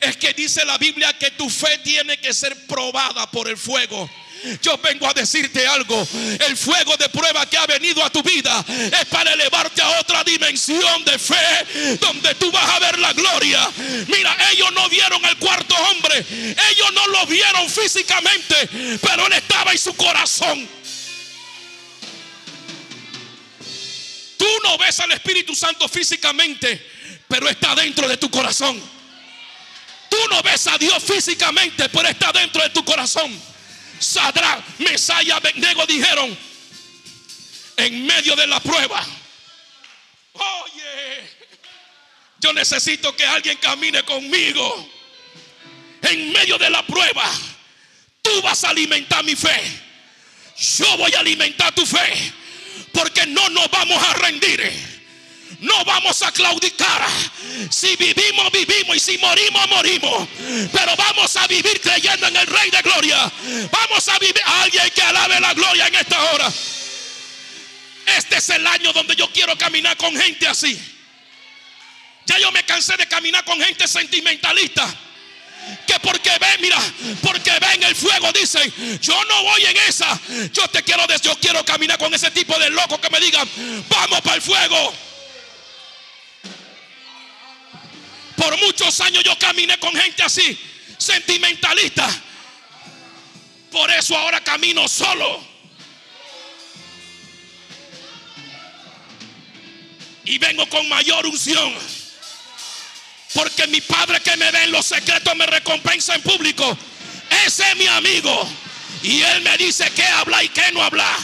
Es 0.00 0.16
que 0.16 0.34
dice 0.34 0.64
la 0.64 0.76
Biblia 0.78 1.16
que 1.18 1.30
tu 1.32 1.48
fe 1.48 1.78
tiene 1.78 2.18
que 2.18 2.34
ser 2.34 2.66
probada 2.66 3.30
por 3.30 3.48
el 3.48 3.56
fuego. 3.56 4.08
Yo 4.62 4.78
vengo 4.78 5.08
a 5.08 5.14
decirte 5.14 5.66
algo. 5.66 6.06
El 6.46 6.56
fuego 6.56 6.96
de 6.96 7.08
prueba 7.08 7.48
que 7.48 7.58
ha 7.58 7.66
venido 7.66 8.04
a 8.04 8.10
tu 8.10 8.22
vida 8.22 8.64
es 8.68 9.04
para 9.06 9.32
elevarte 9.32 9.82
a 9.82 10.00
otra 10.00 10.22
dimensión 10.24 11.04
de 11.04 11.18
fe 11.18 11.96
donde 12.00 12.34
tú 12.36 12.50
vas 12.50 12.68
a 12.68 12.78
ver 12.78 12.98
la 12.98 13.12
gloria. 13.12 13.68
Mira, 14.06 14.36
ellos 14.52 14.72
no 14.72 14.88
vieron 14.88 15.24
al 15.24 15.36
cuarto 15.38 15.74
hombre. 15.74 16.24
Ellos 16.70 16.92
no 16.92 17.06
lo 17.08 17.26
vieron 17.26 17.68
físicamente, 17.68 18.98
pero 19.00 19.26
él 19.26 19.32
estaba 19.32 19.72
en 19.72 19.78
su 19.78 19.94
corazón. 19.94 20.68
Tú 24.36 24.46
no 24.62 24.78
ves 24.78 25.00
al 25.00 25.12
Espíritu 25.12 25.54
Santo 25.54 25.88
físicamente, 25.88 26.86
pero 27.26 27.48
está 27.48 27.74
dentro 27.74 28.06
de 28.08 28.16
tu 28.16 28.30
corazón. 28.30 28.80
Tú 30.08 30.16
no 30.30 30.42
ves 30.42 30.66
a 30.66 30.78
Dios 30.78 31.02
físicamente, 31.02 31.88
pero 31.88 32.08
está 32.08 32.32
dentro 32.32 32.62
de 32.62 32.70
tu 32.70 32.84
corazón. 32.84 33.55
Sadra, 33.98 34.62
Mesaya, 34.78 35.36
Abednego 35.36 35.86
dijeron 35.86 36.36
en 37.76 38.06
medio 38.06 38.36
de 38.36 38.46
la 38.46 38.60
prueba. 38.60 39.04
Oye, 40.32 41.30
yo 42.40 42.52
necesito 42.52 43.14
que 43.16 43.26
alguien 43.26 43.56
camine 43.58 44.02
conmigo. 44.02 44.90
En 46.02 46.32
medio 46.32 46.56
de 46.58 46.70
la 46.70 46.86
prueba, 46.86 47.28
tú 48.22 48.42
vas 48.42 48.62
a 48.64 48.68
alimentar 48.68 49.24
mi 49.24 49.34
fe. 49.34 49.60
Yo 50.78 50.96
voy 50.98 51.12
a 51.14 51.20
alimentar 51.20 51.74
tu 51.74 51.84
fe. 51.84 52.32
Porque 52.92 53.26
no 53.26 53.48
nos 53.48 53.68
vamos 53.70 54.02
a 54.02 54.14
rendir 54.14 54.95
no 55.60 55.84
vamos 55.84 56.22
a 56.22 56.32
claudicar. 56.32 57.06
Si 57.70 57.96
vivimos, 57.96 58.50
vivimos. 58.52 58.96
Y 58.96 59.00
si 59.00 59.18
morimos, 59.18 59.68
morimos. 59.68 60.28
Pero 60.72 60.96
vamos 60.96 61.36
a 61.36 61.46
vivir 61.46 61.80
creyendo 61.80 62.26
en 62.26 62.36
el 62.36 62.46
Rey 62.46 62.70
de 62.70 62.82
Gloria. 62.82 63.32
Vamos 63.70 64.08
a 64.08 64.18
vivir. 64.18 64.40
Alguien 64.44 64.90
que 64.94 65.02
alabe 65.02 65.40
la 65.40 65.54
gloria 65.54 65.86
en 65.86 65.94
esta 65.94 66.22
hora. 66.32 66.52
Este 68.16 68.36
es 68.36 68.48
el 68.50 68.66
año 68.66 68.92
donde 68.92 69.16
yo 69.16 69.30
quiero 69.32 69.56
caminar 69.56 69.96
con 69.96 70.16
gente 70.16 70.46
así. 70.46 70.78
Ya 72.26 72.38
yo 72.38 72.52
me 72.52 72.64
cansé 72.64 72.96
de 72.96 73.06
caminar 73.06 73.44
con 73.44 73.60
gente 73.60 73.88
sentimentalista. 73.88 74.86
Que 75.86 75.98
porque 75.98 76.30
ven, 76.38 76.60
mira, 76.60 76.80
porque 77.22 77.50
ven 77.58 77.82
el 77.82 77.96
fuego, 77.96 78.30
dicen, 78.30 78.72
yo 79.00 79.24
no 79.24 79.42
voy 79.42 79.64
en 79.64 79.76
esa. 79.88 80.20
Yo 80.52 80.68
te 80.68 80.82
quiero, 80.84 81.04
yo 81.20 81.36
quiero 81.40 81.64
caminar 81.64 81.98
con 81.98 82.14
ese 82.14 82.30
tipo 82.30 82.56
de 82.58 82.70
locos 82.70 83.00
que 83.00 83.10
me 83.10 83.18
digan, 83.18 83.48
vamos 83.88 84.20
para 84.20 84.36
el 84.36 84.42
fuego. 84.42 84.94
Por 88.36 88.58
muchos 88.58 89.00
años 89.00 89.24
yo 89.24 89.36
caminé 89.38 89.78
con 89.78 89.94
gente 89.94 90.22
así, 90.22 90.58
sentimentalista. 90.98 92.08
Por 93.70 93.90
eso 93.90 94.16
ahora 94.16 94.42
camino 94.42 94.86
solo. 94.88 95.44
Y 100.24 100.38
vengo 100.38 100.68
con 100.68 100.88
mayor 100.88 101.26
unción. 101.26 101.74
Porque 103.34 103.66
mi 103.68 103.80
padre 103.80 104.20
que 104.20 104.36
me 104.36 104.50
ve 104.50 104.64
en 104.64 104.72
los 104.72 104.86
secretos 104.86 105.36
me 105.36 105.46
recompensa 105.46 106.14
en 106.14 106.22
público. 106.22 106.76
Ese 107.46 107.68
es 107.70 107.76
mi 107.76 107.86
amigo. 107.86 108.48
Y 109.02 109.22
él 109.22 109.42
me 109.42 109.56
dice 109.56 109.90
qué 109.94 110.04
habla 110.04 110.42
y 110.42 110.48
qué 110.48 110.72
no 110.72 110.82
habla. 110.82 111.16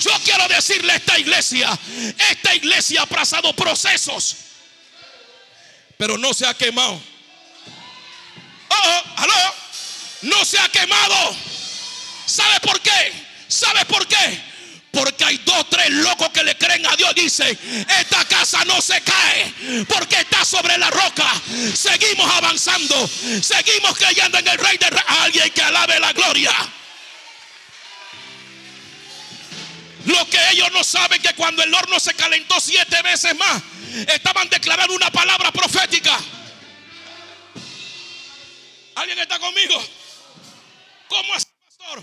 Yo 0.00 0.10
quiero 0.24 0.46
decirle 0.48 0.92
a 0.92 0.96
esta 0.96 1.18
iglesia, 1.18 1.78
esta 2.30 2.54
iglesia 2.54 3.02
ha 3.02 3.06
pasado 3.06 3.54
procesos 3.54 4.47
pero 5.98 6.16
no 6.16 6.32
se 6.32 6.46
ha 6.46 6.54
quemado. 6.54 6.98
Oh, 8.70 9.02
aló, 9.16 9.54
no 10.22 10.44
se 10.44 10.58
ha 10.58 10.68
quemado. 10.70 11.36
¿Sabe 12.24 12.60
por 12.60 12.80
qué? 12.80 13.12
¿Sabe 13.48 13.84
por 13.84 14.06
qué? 14.06 14.48
Porque 14.92 15.24
hay 15.24 15.38
dos, 15.38 15.68
tres 15.68 15.90
locos 15.90 16.30
que 16.30 16.42
le 16.44 16.56
creen 16.56 16.86
a 16.86 16.96
Dios. 16.96 17.14
Dice, 17.14 17.58
esta 18.00 18.24
casa 18.24 18.64
no 18.64 18.80
se 18.80 19.00
cae 19.02 19.84
porque 19.88 20.20
está 20.20 20.44
sobre 20.44 20.78
la 20.78 20.90
roca. 20.90 21.26
Seguimos 21.74 22.30
avanzando. 22.30 23.08
Seguimos 23.42 23.98
creyendo 23.98 24.38
en 24.38 24.48
el 24.48 24.58
rey 24.58 24.78
de 24.78 24.86
alguien 25.22 25.50
que 25.50 25.62
alabe 25.62 26.00
la 26.00 26.12
gloria. 26.12 26.52
Lo 30.08 30.26
que 30.30 30.38
ellos 30.52 30.72
no 30.72 30.82
saben 30.82 31.20
que 31.20 31.34
cuando 31.34 31.62
el 31.62 31.74
horno 31.74 32.00
se 32.00 32.14
calentó 32.14 32.58
siete 32.60 33.02
veces 33.02 33.36
más, 33.36 33.62
estaban 34.08 34.48
declarando 34.48 34.94
una 34.94 35.10
palabra 35.10 35.52
profética. 35.52 36.18
¿Alguien 38.94 39.18
está 39.18 39.38
conmigo? 39.38 39.86
¿Cómo 41.08 41.34
es, 41.34 41.44
pastor? 41.44 42.02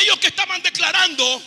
Ellos 0.00 0.18
que 0.20 0.28
estaban 0.28 0.62
declarando 0.62 1.42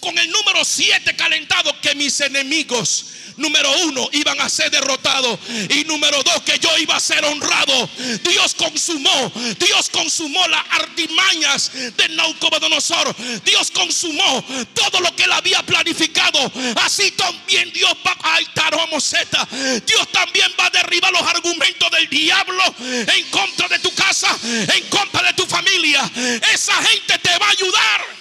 con 0.00 0.16
el 0.18 0.30
número 0.30 0.64
7 0.64 1.16
calentado 1.16 1.74
que 1.80 1.94
mis 1.94 2.20
enemigos 2.20 3.06
número 3.38 3.70
uno, 3.84 4.08
iban 4.12 4.38
a 4.40 4.48
ser 4.48 4.70
derrotados. 4.70 5.38
Y 5.70 5.84
número 5.84 6.22
dos, 6.22 6.42
que 6.42 6.58
yo 6.58 6.76
iba 6.78 6.96
a 6.96 7.00
ser 7.00 7.24
honrado. 7.24 7.88
Dios 8.28 8.54
consumó, 8.54 9.32
Dios 9.58 9.88
consumó 9.90 10.46
las 10.48 10.64
artimañas 10.70 11.70
de 11.96 12.08
Naucobadonosor. 12.10 13.14
Dios 13.44 13.70
consumó 13.70 14.44
todo 14.74 15.00
lo 15.00 15.14
que 15.16 15.24
él 15.24 15.32
había 15.32 15.62
planificado. 15.62 16.52
Así 16.82 17.10
también 17.12 17.72
Dios 17.72 17.94
va 18.06 18.16
a 18.22 18.36
altar 18.36 18.74
a 18.74 18.86
Moseta. 18.86 19.48
Dios 19.86 20.08
también 20.12 20.52
va 20.58 20.66
a 20.66 20.70
derribar 20.70 21.12
los 21.12 21.22
argumentos 21.22 21.90
del 21.90 22.08
diablo 22.08 22.62
en 22.80 23.30
contra 23.30 23.68
de 23.68 23.78
tu 23.78 23.94
casa, 23.94 24.36
en 24.44 24.84
contra 24.88 25.22
de 25.22 25.32
tu 25.34 25.46
familia. 25.46 26.10
Esa 26.52 26.74
gente 26.82 27.18
te 27.18 27.38
va 27.38 27.46
a 27.46 27.50
ayudar. 27.50 28.17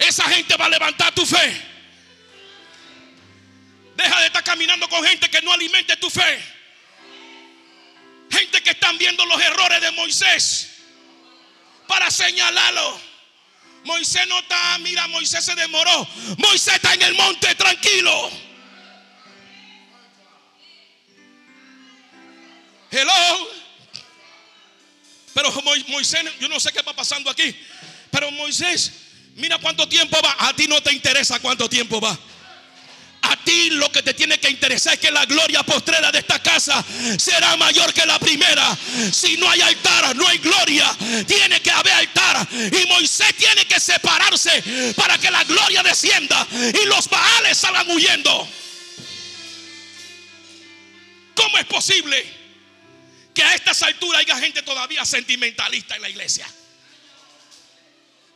Esa 0.00 0.24
gente 0.30 0.56
va 0.56 0.64
a 0.64 0.70
levantar 0.70 1.14
tu 1.14 1.26
fe. 1.26 1.62
Deja 3.94 4.20
de 4.20 4.26
estar 4.26 4.42
caminando 4.42 4.88
con 4.88 5.04
gente 5.04 5.28
que 5.28 5.42
no 5.42 5.52
alimente 5.52 5.94
tu 5.98 6.08
fe. 6.08 6.42
Gente 8.30 8.62
que 8.62 8.70
están 8.70 8.96
viendo 8.96 9.24
los 9.26 9.40
errores 9.40 9.80
de 9.82 9.90
Moisés 9.92 10.70
para 11.86 12.10
señalarlo. 12.10 12.98
Moisés 13.84 14.26
no 14.26 14.38
está, 14.38 14.78
mira, 14.78 15.06
Moisés 15.08 15.44
se 15.44 15.54
demoró. 15.54 16.08
Moisés 16.38 16.76
está 16.76 16.94
en 16.94 17.02
el 17.02 17.14
monte 17.14 17.54
tranquilo. 17.54 18.30
Hello. 22.90 23.50
Pero 25.34 25.52
Moisés, 25.88 26.24
yo 26.40 26.48
no 26.48 26.58
sé 26.58 26.72
qué 26.72 26.80
va 26.80 26.94
pasando 26.94 27.28
aquí. 27.28 27.54
Pero 28.10 28.30
Moisés 28.30 29.09
Mira 29.40 29.58
cuánto 29.58 29.88
tiempo 29.88 30.18
va. 30.22 30.36
A 30.38 30.54
ti 30.54 30.68
no 30.68 30.80
te 30.82 30.92
interesa 30.92 31.40
cuánto 31.40 31.68
tiempo 31.68 32.00
va. 32.00 32.16
A 33.22 33.36
ti 33.44 33.70
lo 33.70 33.90
que 33.92 34.02
te 34.02 34.14
tiene 34.14 34.38
que 34.38 34.48
interesar 34.48 34.94
es 34.94 35.00
que 35.00 35.10
la 35.10 35.24
gloria 35.26 35.62
postrera 35.62 36.10
de 36.10 36.18
esta 36.18 36.38
casa 36.40 36.84
será 37.18 37.56
mayor 37.56 37.92
que 37.92 38.04
la 38.06 38.18
primera. 38.18 38.76
Si 39.12 39.36
no 39.36 39.48
hay 39.48 39.60
altar, 39.60 40.14
no 40.16 40.26
hay 40.26 40.38
gloria. 40.38 40.94
Tiene 41.26 41.60
que 41.60 41.70
haber 41.70 41.92
altar. 41.92 42.48
Y 42.52 42.86
Moisés 42.86 43.34
tiene 43.36 43.64
que 43.66 43.80
separarse 43.80 44.94
para 44.96 45.18
que 45.18 45.30
la 45.30 45.44
gloria 45.44 45.82
descienda 45.82 46.46
y 46.52 46.86
los 46.86 47.08
baales 47.08 47.58
salgan 47.58 47.90
huyendo. 47.90 48.48
¿Cómo 51.34 51.58
es 51.58 51.64
posible 51.66 52.24
que 53.32 53.42
a 53.42 53.54
estas 53.54 53.82
alturas 53.82 54.20
haya 54.20 54.36
gente 54.38 54.62
todavía 54.62 55.04
sentimentalista 55.04 55.96
en 55.96 56.02
la 56.02 56.08
iglesia? 56.10 56.46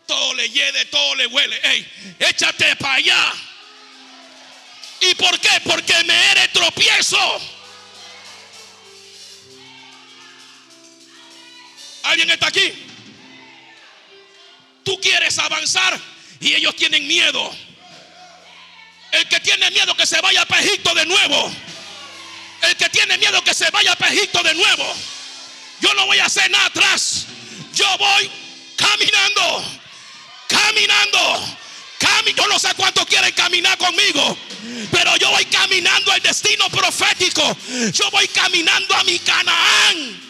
Todo 0.06 0.34
le 0.34 0.48
hiede, 0.48 0.84
todo 0.86 1.14
le 1.16 1.26
huele. 1.26 1.60
Ey, 1.62 2.16
échate 2.18 2.76
para 2.76 2.94
allá. 2.94 3.32
¿Y 5.00 5.14
por 5.14 5.38
qué? 5.38 5.60
Porque 5.64 5.94
me 6.04 6.30
eres 6.32 6.52
tropiezo. 6.52 7.40
¿Alguien 12.04 12.30
está 12.30 12.48
aquí? 12.48 12.72
Tú 14.84 15.00
quieres 15.00 15.38
avanzar 15.38 15.98
y 16.40 16.54
ellos 16.54 16.76
tienen 16.76 17.06
miedo. 17.06 17.54
El 19.12 19.28
que 19.28 19.40
tiene 19.40 19.70
miedo 19.70 19.96
que 19.96 20.06
se 20.06 20.20
vaya 20.20 20.46
a 20.48 20.60
Egipto 20.60 20.94
de 20.94 21.06
nuevo. 21.06 21.52
El 22.62 22.76
que 22.76 22.88
tiene 22.90 23.16
miedo 23.18 23.42
que 23.42 23.54
se 23.54 23.70
vaya 23.70 23.96
a 23.98 24.08
Egipto 24.08 24.42
de 24.42 24.54
nuevo. 24.54 24.94
Yo 25.80 25.94
no 25.94 26.06
voy 26.06 26.18
a 26.18 26.26
hacer 26.26 26.50
nada 26.50 26.66
atrás. 26.66 27.26
Yo 27.74 27.86
voy 27.98 28.30
caminando 28.76 29.64
caminando. 30.48 31.58
Yo 32.36 32.46
no 32.48 32.58
sé 32.58 32.74
cuántos 32.74 33.06
quieren 33.06 33.32
caminar 33.32 33.76
conmigo, 33.78 34.36
pero 34.90 35.16
yo 35.16 35.30
voy 35.30 35.44
caminando 35.46 36.10
al 36.12 36.20
destino 36.20 36.68
profético. 36.70 37.56
Yo 37.92 38.10
voy 38.10 38.28
caminando 38.28 38.94
a 38.94 39.04
mi 39.04 39.18
Canaán. 39.18 40.20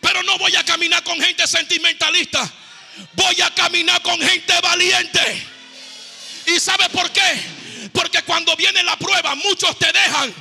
Pero 0.00 0.22
no 0.22 0.38
voy 0.38 0.54
a 0.56 0.64
caminar 0.64 1.02
con 1.04 1.20
gente 1.20 1.46
sentimentalista. 1.46 2.50
Voy 3.12 3.40
a 3.40 3.50
caminar 3.54 4.02
con 4.02 4.20
gente 4.20 4.60
valiente. 4.60 5.46
¿Y 6.46 6.58
sabe 6.58 6.88
por 6.90 7.10
qué? 7.10 7.90
Porque 7.92 8.22
cuando 8.22 8.56
viene 8.56 8.82
la 8.82 8.96
prueba, 8.96 9.34
muchos 9.36 9.78
te 9.78 9.92
dejan. 9.92 10.34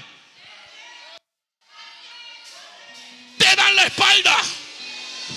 Te 3.38 3.56
dan 3.56 3.76
la 3.76 3.84
espalda. 3.84 4.38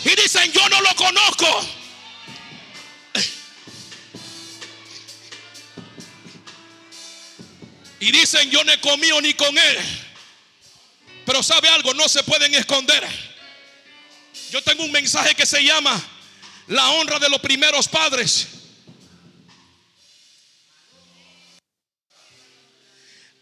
Y 0.04 0.14
dicen, 0.20 0.52
yo 0.52 0.68
no 0.68 0.80
lo 0.80 0.94
conozco. 0.96 1.84
Y 8.05 8.12
dicen, 8.12 8.51
yo 8.51 8.62
no 8.64 8.71
he 8.71 8.79
comido 8.81 9.19
ni 9.23 9.33
con 9.33 9.57
él. 9.57 9.79
Pero 11.25 11.43
sabe 11.43 11.71
algo, 11.71 11.95
no 11.95 12.07
se 12.07 12.23
pueden 12.23 12.55
esconder. 12.55 13.03
Yo 14.51 14.62
tengo 14.62 14.85
un 14.85 14.93
mensaje 14.93 15.35
que 15.35 15.47
se 15.47 15.64
llama 15.64 15.99
la 16.67 16.90
honra 16.90 17.19
de 17.19 17.31
los 17.31 17.40
primeros 17.40 17.88
padres. 17.88 18.49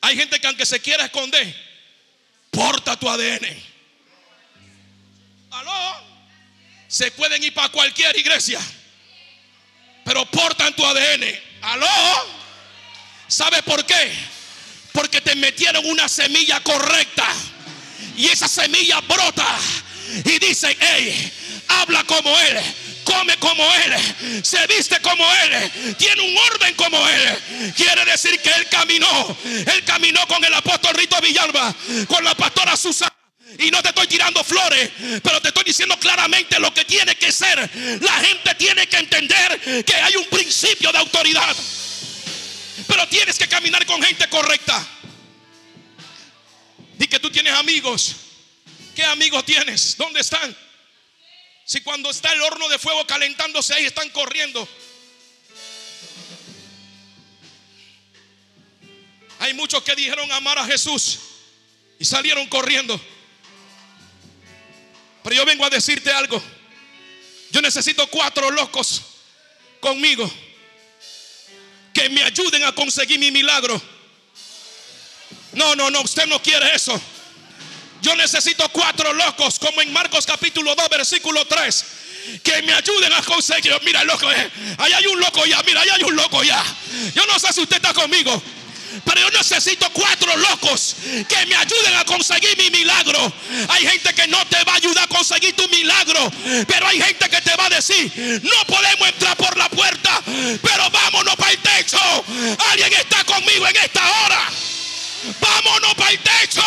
Hay 0.00 0.16
gente 0.16 0.38
que 0.38 0.46
aunque 0.46 0.64
se 0.64 0.78
quiera 0.78 1.06
esconder, 1.06 1.56
porta 2.52 2.96
tu 2.96 3.10
ADN. 3.10 3.44
¿Aló? 5.50 6.06
Se 6.86 7.10
pueden 7.10 7.42
ir 7.42 7.52
para 7.52 7.68
cualquier 7.70 8.16
iglesia, 8.16 8.60
pero 10.04 10.24
portan 10.26 10.72
tu 10.76 10.86
ADN. 10.86 11.24
¿Aló? 11.62 11.88
¿Sabe 13.26 13.60
por 13.64 13.84
qué? 13.84 14.32
Porque 14.92 15.20
te 15.20 15.34
metieron 15.36 15.84
una 15.86 16.08
semilla 16.08 16.60
correcta. 16.60 17.26
Y 18.16 18.28
esa 18.28 18.48
semilla 18.48 19.00
brota. 19.00 19.58
Y 20.24 20.38
dice, 20.38 20.76
hey, 20.78 21.32
habla 21.68 22.04
como 22.04 22.38
él. 22.38 22.58
Come 23.04 23.36
como 23.38 23.64
Él, 23.84 24.44
se 24.44 24.64
viste 24.68 25.00
como 25.00 25.24
Él, 25.44 25.96
tiene 25.96 26.22
un 26.22 26.36
orden 26.38 26.74
como 26.74 26.96
Él. 27.08 27.72
Quiere 27.76 28.04
decir 28.04 28.40
que 28.40 28.50
Él 28.50 28.68
caminó, 28.70 29.36
Él 29.44 29.84
caminó 29.84 30.26
con 30.28 30.44
el 30.44 30.54
apóstol 30.54 30.94
Rito 30.94 31.20
Villalba, 31.20 31.74
con 32.06 32.24
la 32.24 32.34
pastora 32.34 32.76
Susana. 32.76 33.12
Y 33.58 33.70
no 33.70 33.82
te 33.82 33.88
estoy 33.90 34.06
tirando 34.06 34.42
flores, 34.42 34.90
pero 35.22 35.40
te 35.40 35.48
estoy 35.48 35.64
diciendo 35.64 35.98
claramente 35.98 36.58
lo 36.58 36.72
que 36.72 36.84
tiene 36.84 37.14
que 37.16 37.30
ser. 37.32 37.58
La 38.00 38.12
gente 38.12 38.54
tiene 38.54 38.86
que 38.86 38.96
entender 38.96 39.84
que 39.84 39.94
hay 39.94 40.16
un 40.16 40.24
principio 40.26 40.90
de 40.92 40.98
autoridad. 40.98 41.54
Pero 42.92 43.08
tienes 43.08 43.38
que 43.38 43.48
caminar 43.48 43.86
con 43.86 44.02
gente 44.02 44.28
correcta. 44.28 44.86
Y 46.98 47.06
que 47.06 47.18
tú 47.18 47.30
tienes 47.30 47.54
amigos. 47.54 48.16
¿Qué 48.94 49.02
amigos 49.02 49.46
tienes? 49.46 49.96
¿Dónde 49.96 50.20
están? 50.20 50.54
Si 51.64 51.80
cuando 51.80 52.10
está 52.10 52.30
el 52.34 52.42
horno 52.42 52.68
de 52.68 52.78
fuego 52.78 53.06
calentándose 53.06 53.72
ahí 53.72 53.86
están 53.86 54.10
corriendo. 54.10 54.68
Hay 59.38 59.54
muchos 59.54 59.82
que 59.82 59.94
dijeron 59.94 60.30
amar 60.30 60.58
a 60.58 60.66
Jesús 60.66 61.18
y 61.98 62.04
salieron 62.04 62.46
corriendo. 62.48 63.00
Pero 65.22 65.34
yo 65.34 65.46
vengo 65.46 65.64
a 65.64 65.70
decirte 65.70 66.12
algo. 66.12 66.42
Yo 67.52 67.62
necesito 67.62 68.06
cuatro 68.08 68.50
locos 68.50 69.00
conmigo 69.80 70.30
que 71.92 72.08
me 72.08 72.22
ayuden 72.22 72.64
a 72.64 72.72
conseguir 72.72 73.18
mi 73.18 73.30
milagro. 73.30 73.80
No, 75.52 75.74
no, 75.76 75.90
no, 75.90 76.00
usted 76.00 76.26
no 76.26 76.40
quiere 76.40 76.74
eso. 76.74 77.00
Yo 78.00 78.16
necesito 78.16 78.68
cuatro 78.70 79.12
locos, 79.12 79.58
como 79.58 79.80
en 79.80 79.92
Marcos 79.92 80.26
capítulo 80.26 80.74
2, 80.74 80.88
versículo 80.88 81.44
3, 81.44 81.84
que 82.42 82.62
me 82.62 82.72
ayuden 82.72 83.12
a 83.12 83.22
conseguir. 83.22 83.72
Mira, 83.84 84.02
loco, 84.04 84.30
eh, 84.30 84.50
ahí 84.78 84.92
hay 84.92 85.06
un 85.06 85.20
loco 85.20 85.46
ya, 85.46 85.62
mira, 85.62 85.82
ahí 85.82 85.88
hay 85.90 86.02
un 86.02 86.16
loco 86.16 86.42
ya. 86.42 86.62
Yo 87.14 87.24
no 87.26 87.38
sé 87.38 87.52
si 87.52 87.60
usted 87.60 87.76
está 87.76 87.94
conmigo. 87.94 88.42
Pero 89.04 89.20
yo 89.20 89.30
necesito 89.30 89.88
cuatro 89.92 90.36
locos 90.36 90.96
que 91.28 91.46
me 91.46 91.56
ayuden 91.56 91.94
a 91.96 92.04
conseguir 92.04 92.56
mi 92.58 92.70
milagro. 92.70 93.32
Hay 93.68 93.86
gente 93.86 94.14
que 94.14 94.26
no 94.28 94.44
te 94.46 94.62
va 94.64 94.72
a 94.72 94.76
ayudar 94.76 95.04
a 95.04 95.08
conseguir 95.08 95.54
tu 95.54 95.68
milagro. 95.68 96.30
Pero 96.66 96.86
hay 96.86 97.00
gente 97.00 97.28
que 97.28 97.40
te 97.40 97.56
va 97.56 97.66
a 97.66 97.70
decir, 97.70 98.40
no 98.42 98.64
podemos 98.66 99.08
entrar 99.08 99.36
por 99.36 99.56
la 99.56 99.68
puerta, 99.68 100.22
pero 100.62 100.90
vámonos 100.90 101.36
para 101.36 101.52
el 101.52 101.58
techo. 101.58 101.98
Alguien 102.70 102.92
está 102.94 103.24
conmigo 103.24 103.66
en 103.66 103.76
esta 103.76 104.24
hora. 104.24 104.48
Vámonos 105.40 105.94
para 105.94 106.10
el 106.10 106.18
techo. 106.18 106.62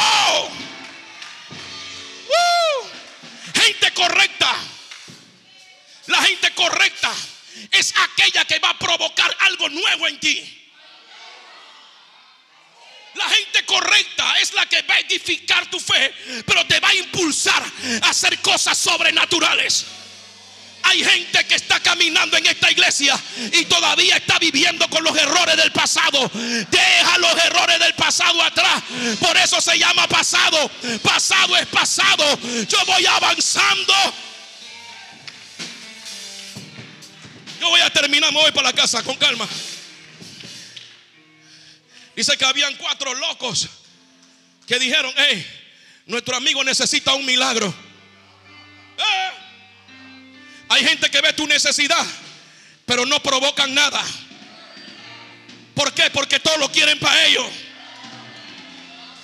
Gente 3.54 3.92
correcta. 3.94 4.56
La 6.08 6.22
gente 6.22 6.52
correcta 6.54 7.12
es 7.72 7.94
aquella 7.98 8.46
que 8.46 8.60
va 8.60 8.70
a 8.70 8.80
provocar 8.80 9.36
algo 9.40 9.70
nuevo 9.70 10.08
en 10.08 10.20
ti. 10.20 10.55
La 13.16 13.30
gente 13.30 13.66
correcta 13.66 14.36
es 14.42 14.54
la 14.54 14.66
que 14.66 14.82
va 14.84 14.96
a 14.96 15.00
edificar 15.00 15.70
tu 15.70 15.80
fe, 15.80 16.14
pero 16.46 16.66
te 16.66 16.80
va 16.80 16.90
a 16.90 16.96
impulsar 16.96 17.64
a 18.02 18.10
hacer 18.10 18.40
cosas 18.40 18.78
sobrenaturales. 18.78 19.86
Hay 20.84 21.04
gente 21.04 21.44
que 21.48 21.56
está 21.56 21.80
caminando 21.80 22.38
en 22.38 22.46
esta 22.46 22.70
iglesia 22.70 23.20
y 23.54 23.66
todavía 23.66 24.18
está 24.18 24.38
viviendo 24.38 24.88
con 24.88 25.04
los 25.04 25.18
errores 25.18 25.58
del 25.58 25.72
pasado. 25.72 26.30
Deja 26.34 27.18
los 27.18 27.36
errores 27.44 27.80
del 27.80 27.96
pasado 27.96 28.44
atrás. 28.44 28.84
Por 29.20 29.36
eso 29.36 29.60
se 29.62 29.80
llama 29.80 30.08
pasado. 30.08 30.70
Pasado 31.02 31.58
es 31.58 31.66
pasado. 31.68 32.40
Yo 32.68 32.86
voy 32.86 33.04
avanzando. 33.06 33.94
Yo 37.60 37.70
voy 37.70 37.82
a 37.82 37.90
terminar, 37.90 38.32
me 38.32 38.42
voy 38.42 38.52
para 38.52 38.70
la 38.70 38.74
casa 38.74 39.02
con 39.02 39.16
calma. 39.16 39.48
Dice 42.16 42.38
que 42.38 42.46
habían 42.46 42.76
cuatro 42.76 43.14
locos 43.14 43.68
que 44.66 44.80
dijeron, 44.80 45.14
hey, 45.18 45.46
nuestro 46.06 46.36
amigo 46.36 46.64
necesita 46.64 47.14
un 47.14 47.26
milagro. 47.26 47.68
Eh, 48.98 49.32
hay 50.70 50.86
gente 50.86 51.10
que 51.12 51.22
ve 51.22 51.34
tu 51.34 51.46
necesidad, 51.46 52.06
pero 52.86 53.06
no 53.06 53.22
provocan 53.22 53.74
nada. 53.74 54.04
¿Por 55.74 55.94
qué? 55.94 56.10
Porque 56.10 56.40
todos 56.40 56.58
lo 56.58 56.72
quieren 56.72 56.98
para 57.00 57.26
ellos. 57.26 57.46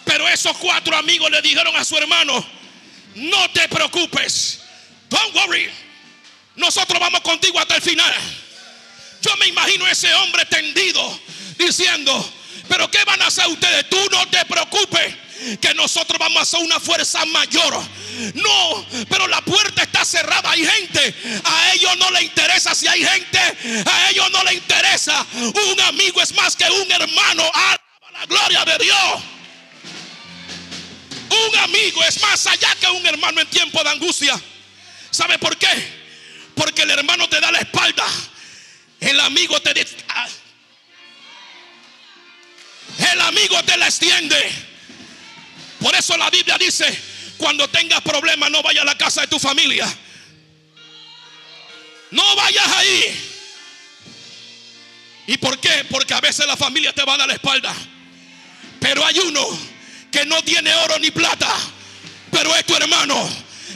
Pero 0.04 0.27
esos 0.27 0.58
cuatro 0.58 0.97
amigos 0.97 1.32
le 1.32 1.41
dijeron 1.41 1.75
a 1.77 1.86
su 1.86 1.97
hermano, 1.97 2.45
no 3.15 3.49
te 3.51 3.67
preocupes, 3.69 4.60
don't 5.10 5.34
worry, 5.36 5.69
nosotros 6.56 6.99
vamos 6.99 7.21
contigo 7.21 7.60
hasta 7.60 7.75
el 7.75 7.82
final. 7.82 8.13
Yo 9.21 9.36
me 9.38 9.47
imagino 9.47 9.88
ese 9.88 10.13
hombre 10.15 10.45
tendido 10.45 11.19
diciendo, 11.58 12.34
pero 12.72 12.90
¿qué 12.90 13.04
van 13.04 13.22
a 13.22 13.28
hacer 13.28 13.46
ustedes? 13.48 13.90
Tú 13.90 14.00
no 14.12 14.26
te 14.30 14.46
preocupes 14.46 15.14
que 15.60 15.74
nosotros 15.74 16.18
vamos 16.18 16.38
a 16.38 16.42
hacer 16.44 16.62
una 16.62 16.80
fuerza 16.80 17.26
mayor. 17.26 17.84
No, 18.34 18.88
pero 19.10 19.28
la 19.28 19.42
puerta 19.42 19.84
está 19.84 20.06
cerrada. 20.06 20.50
Hay 20.50 20.66
gente, 20.66 21.14
a 21.44 21.74
ellos 21.74 21.98
no 21.98 22.10
le 22.12 22.24
interesa. 22.24 22.74
Si 22.74 22.88
hay 22.88 23.04
gente, 23.04 23.40
a 23.86 24.10
ellos 24.10 24.32
no 24.32 24.42
le 24.46 24.54
interesa. 24.54 25.26
Un 25.34 25.82
amigo 25.82 26.22
es 26.22 26.34
más 26.34 26.56
que 26.56 26.64
un 26.64 26.90
hermano. 26.90 27.44
Alaba 27.54 28.12
la 28.14 28.26
gloria 28.26 28.64
de 28.64 28.86
Dios. 28.86 29.22
Un 31.50 31.60
amigo 31.60 32.02
es 32.06 32.22
más 32.22 32.48
allá 32.48 32.74
que 32.80 32.88
un 32.88 33.06
hermano 33.06 33.42
en 33.42 33.48
tiempo 33.50 33.84
de 33.84 33.90
angustia. 33.90 34.40
¿Sabe 35.10 35.38
por 35.40 35.58
qué? 35.58 35.68
Porque 36.56 36.84
el 36.84 36.92
hermano 36.92 37.28
te 37.28 37.42
da 37.42 37.52
la 37.52 37.60
espalda. 37.60 38.06
El 39.02 39.20
amigo 39.20 39.60
te 39.60 39.74
dice. 39.74 39.98
El 43.12 43.21
amigo 43.21 43.62
te 43.63 43.78
la 43.78 43.88
extiende. 43.88 44.38
Por 45.80 45.95
eso 45.95 46.15
la 46.17 46.30
Biblia 46.30 46.58
dice, 46.58 46.86
cuando 47.38 47.67
tengas 47.69 48.02
problemas 48.02 48.52
no 48.52 48.62
vayas 48.62 48.84
a 48.84 48.86
la 48.86 48.97
casa 48.97 49.21
de 49.21 49.28
tu 49.28 49.39
familia. 49.39 49.88
No 52.12 52.36
vayas 52.36 52.67
ahí. 52.67 53.28
¿Y 55.28 55.38
por 55.38 55.60
qué? 55.60 55.86
Porque 55.89 56.13
a 56.13 56.21
veces 56.21 56.45
la 56.45 56.58
familia 56.58 56.93
te 56.93 57.04
va 57.04 57.15
a 57.15 57.17
dar 57.17 57.28
la 57.28 57.34
espalda. 57.34 57.74
Pero 58.80 59.06
hay 59.06 59.17
uno 59.19 59.47
que 60.12 60.26
no 60.26 60.43
tiene 60.43 60.74
oro 60.74 61.00
ni 61.00 61.12
plata, 61.12 61.56
pero 62.32 62.54
es 62.56 62.65
tu 62.65 62.76
hermano, 62.76 63.30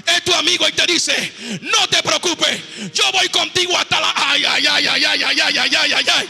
es 0.06 0.24
tu 0.24 0.34
amigo 0.34 0.68
y 0.68 0.72
te 0.74 0.86
dice, 0.86 1.34
no 1.62 1.88
te 1.88 2.04
preocupes, 2.04 2.60
yo 2.94 3.12
voy 3.12 3.30
contigo 3.30 3.78
hasta 3.78 4.00
la... 4.00 4.14
Ay, 4.16 4.44
ay, 4.46 4.66
ay, 4.68 4.88
ay, 4.88 5.06
ay, 5.06 5.24
ay, 5.24 5.40
ay, 5.40 5.58
ay, 5.58 5.94
ay, 5.94 6.06
ay. 6.12 6.30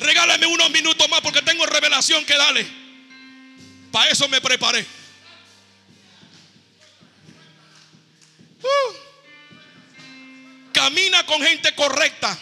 Regálame 0.00 0.46
unos 0.46 0.70
minutos 0.70 1.08
más 1.08 1.20
porque 1.20 1.42
tengo 1.42 1.64
revelación 1.66 2.24
que 2.24 2.36
darle. 2.36 2.66
Para 3.90 4.10
eso 4.10 4.28
me 4.28 4.40
preparé. 4.40 4.84
Uh. 8.62 8.94
Camina 10.72 11.24
con 11.24 11.40
gente 11.40 11.74
correcta 11.74 12.38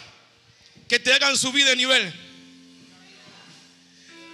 que 0.88 0.98
te 0.98 1.12
hagan 1.12 1.36
subir 1.36 1.64
de 1.64 1.76
nivel. 1.76 2.12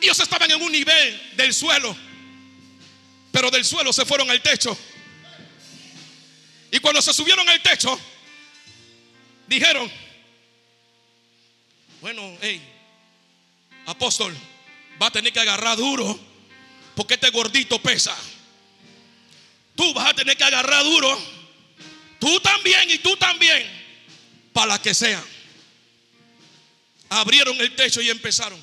Ellos 0.00 0.18
estaban 0.18 0.50
en 0.50 0.62
un 0.62 0.72
nivel 0.72 1.36
del 1.36 1.52
suelo, 1.52 1.94
pero 3.30 3.50
del 3.50 3.64
suelo 3.64 3.92
se 3.92 4.06
fueron 4.06 4.30
al 4.30 4.40
techo. 4.40 4.76
Y 6.70 6.78
cuando 6.78 7.02
se 7.02 7.12
subieron 7.12 7.46
al 7.48 7.60
techo, 7.60 8.00
dijeron, 9.46 9.90
bueno, 12.00 12.38
hey, 12.40 12.69
apóstol, 13.86 14.36
va 15.00 15.06
a 15.06 15.10
tener 15.10 15.32
que 15.32 15.40
agarrar 15.40 15.76
duro 15.76 16.18
porque 16.94 17.14
este 17.14 17.30
gordito 17.30 17.80
pesa. 17.80 18.16
Tú 19.74 19.94
vas 19.94 20.10
a 20.10 20.14
tener 20.14 20.36
que 20.36 20.44
agarrar 20.44 20.84
duro. 20.84 21.18
Tú 22.18 22.40
también 22.40 22.90
y 22.90 22.98
tú 22.98 23.16
también. 23.16 23.66
Para 24.52 24.80
que 24.80 24.92
sea. 24.92 25.24
Abrieron 27.08 27.58
el 27.60 27.74
techo 27.74 28.02
y 28.02 28.10
empezaron. 28.10 28.62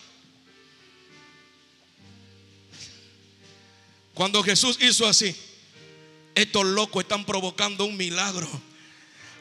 Cuando 4.14 4.44
Jesús 4.44 4.78
hizo 4.82 5.08
así, 5.08 5.36
estos 6.36 6.66
locos 6.66 7.04
están 7.04 7.26
provocando 7.26 7.86
un 7.86 7.98
milagro 7.98 8.48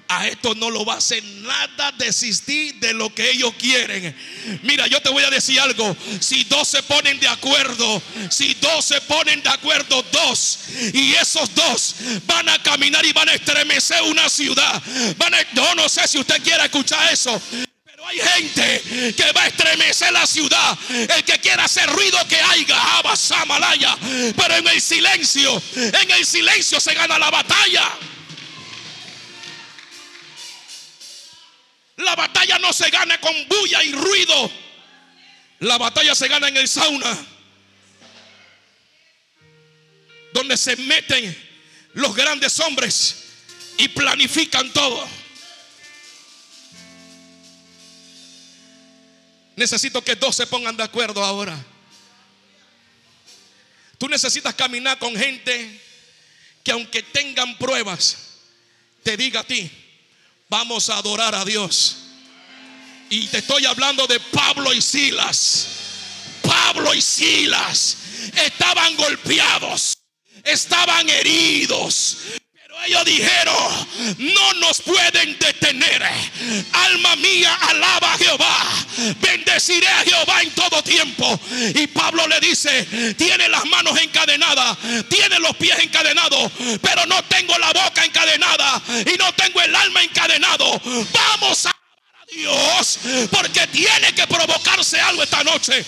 a 0.09 0.29
esto 0.29 0.55
no 0.55 0.71
lo 0.71 0.85
va 0.85 0.95
a 0.95 0.99
hacer 0.99 1.23
nada 1.25 1.93
desistir 1.93 2.75
de 2.77 2.93
lo 2.95 3.13
que 3.15 3.31
ellos 3.31 3.53
quieren. 3.59 4.15
Mira, 4.63 4.87
yo 4.87 5.01
te 5.01 5.11
voy 5.11 5.25
a 5.25 5.31
decir 5.31 5.59
algo. 5.61 5.97
Si 6.21 6.45
dos 6.45 6.69
se 6.69 6.83
ponen 6.83 7.19
de 7.21 7.29
acuerdo, 7.29 8.03
si 8.31 8.55
dos 8.55 8.85
se 8.85 9.01
ponen 9.03 9.43
de 9.43 9.49
acuerdo, 9.49 10.05
dos, 10.13 10.59
y 10.93 11.15
esos 11.15 11.55
dos 11.55 11.97
van 12.27 12.49
a 12.49 12.63
caminar 12.63 13.05
y 13.05 13.13
van 13.13 13.29
a 13.29 13.35
estremecer 13.35 14.03
una 14.03 14.29
ciudad. 14.29 14.83
Van 15.17 15.33
yo 15.55 15.75
no 15.75 15.89
sé 15.89 16.07
si 16.07 16.19
usted 16.19 16.43
quiere 16.43 16.65
escuchar 16.65 17.13
eso. 17.13 17.41
Pero 17.85 18.07
hay 18.07 18.19
gente 18.19 19.15
que 19.15 19.33
va 19.33 19.43
a 19.43 19.47
estremecer 19.49 20.13
la 20.13 20.27
ciudad. 20.27 20.79
El 20.91 21.25
que 21.25 21.39
quiera 21.41 21.65
hacer 21.65 21.89
ruido 21.91 22.19
que 22.29 22.41
haya, 22.41 22.77
Malaya. 23.47 23.97
Pero 24.37 24.57
en 24.57 24.69
el 24.69 24.81
silencio, 24.81 25.63
en 25.75 26.11
el 26.11 26.25
silencio 26.25 26.79
se 26.81 26.95
gana 26.95 27.19
la 27.19 27.31
batalla. 27.31 27.93
Batalla 32.17 32.59
no 32.59 32.73
se 32.73 32.91
gana 32.91 33.21
con 33.21 33.33
bulla 33.47 33.85
y 33.85 33.93
ruido. 33.93 34.51
La 35.61 35.79
batalla 35.79 36.15
se 36.15 36.27
gana 36.27 36.49
en 36.49 36.57
el 36.57 36.67
sauna. 36.67 37.17
Donde 40.33 40.57
se 40.57 40.75
meten 40.77 41.37
los 41.95 42.15
grandes 42.15 42.59
hombres 42.59 43.25
y 43.79 43.89
planifican 43.89 44.73
todo. 44.73 45.09
Necesito 49.55 50.03
que 50.03 50.17
dos 50.17 50.35
se 50.35 50.47
pongan 50.47 50.77
de 50.77 50.83
acuerdo 50.83 51.25
ahora. 51.25 51.57
Tú 53.97 54.09
necesitas 54.09 54.55
caminar 54.55 54.99
con 54.99 55.17
gente 55.17 55.81
que 56.65 56.73
aunque 56.73 57.03
tengan 57.03 57.57
pruebas, 57.57 58.17
te 59.03 59.17
diga 59.17 59.41
a 59.41 59.45
ti, 59.45 59.71
Vamos 60.49 60.91
a 60.91 60.99
adorar 60.99 61.35
a 61.35 61.45
Dios. 61.45 61.97
Y 63.11 63.27
te 63.29 63.39
estoy 63.39 63.67
hablando 63.67 64.07
de 64.07 64.19
Pablo 64.21 64.73
y 64.73 64.83
Silas. 64.83 65.69
Pablo 66.43 66.95
y 66.95 67.03
Silas 67.03 67.97
estaban 68.45 68.97
golpeados, 68.97 69.99
estaban 70.45 71.09
heridos, 71.09 72.19
ellos 72.85 73.05
dijeron, 73.05 73.89
no 74.19 74.55
nos 74.55 74.81
pueden 74.83 75.37
detener. 75.39 76.03
Alma 76.73 77.17
mía, 77.17 77.53
alaba 77.55 78.15
a 78.15 78.19
Jehová. 78.19 78.87
Bendeciré 79.21 79.89
a 79.89 80.05
Jehová 80.05 80.43
en 80.43 80.51
todo 80.51 80.83
tiempo. 80.83 81.41
Y 81.75 81.87
Pablo 81.89 82.29
le 82.29 82.39
dice, 82.41 83.15
tiene 83.15 83.49
las 83.49 83.65
manos 83.67 83.99
encadenadas, 84.01 84.77
tiene 85.09 85.39
los 85.41 85.57
pies 85.57 85.79
encadenados, 85.81 86.53
pero 86.81 87.07
no 87.07 87.25
tengo 87.25 87.59
la 87.59 87.73
boca 87.73 88.05
encadenada 88.05 88.81
y 89.05 89.17
no 89.19 89.33
tengo 89.35 89.61
el 89.63 89.75
alma 89.75 90.03
encadenado. 90.03 90.81
Vamos 91.13 91.67
a 91.67 91.77
Dios 92.31 92.99
porque 93.31 93.67
tiene 93.69 94.13
que 94.15 94.27
provocarse 94.27 95.01
algo 95.01 95.23
esta 95.23 95.45
noche. 95.45 95.85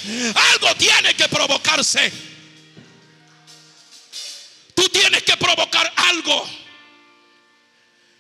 Algo 0.53 0.75
tiene 0.77 1.15
que 1.15 1.29
provocarse. 1.29 2.13
Tú 4.75 4.89
tienes 4.89 5.23
que 5.25 5.37
provocar 5.37 5.93
algo. 5.97 6.49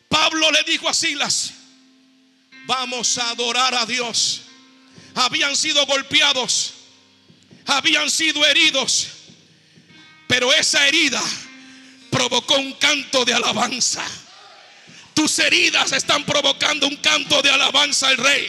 Pablo 0.09 0.51
le 0.51 0.63
dijo 0.65 0.89
a 0.89 0.95
Silas, 0.95 1.53
vamos 2.67 3.17
a 3.19 3.31
adorar 3.31 3.75
a 3.75 3.87
Dios. 3.87 4.43
Habían 5.15 5.57
sido 5.57 5.85
golpeados, 5.87 6.75
habían 7.67 8.11
sido 8.11 8.45
heridos, 8.47 9.09
pero 10.27 10.53
esa 10.53 10.87
herida 10.87 11.23
provocó 12.11 12.57
un 12.57 12.73
canto 12.75 13.25
de 13.25 13.35
alabanza. 13.35 14.05
Tus 15.19 15.37
heridas 15.41 15.91
están 15.91 16.23
provocando 16.23 16.87
un 16.87 16.95
canto 16.95 17.43
de 17.43 17.51
alabanza 17.51 18.07
al 18.07 18.19
rey. 18.19 18.47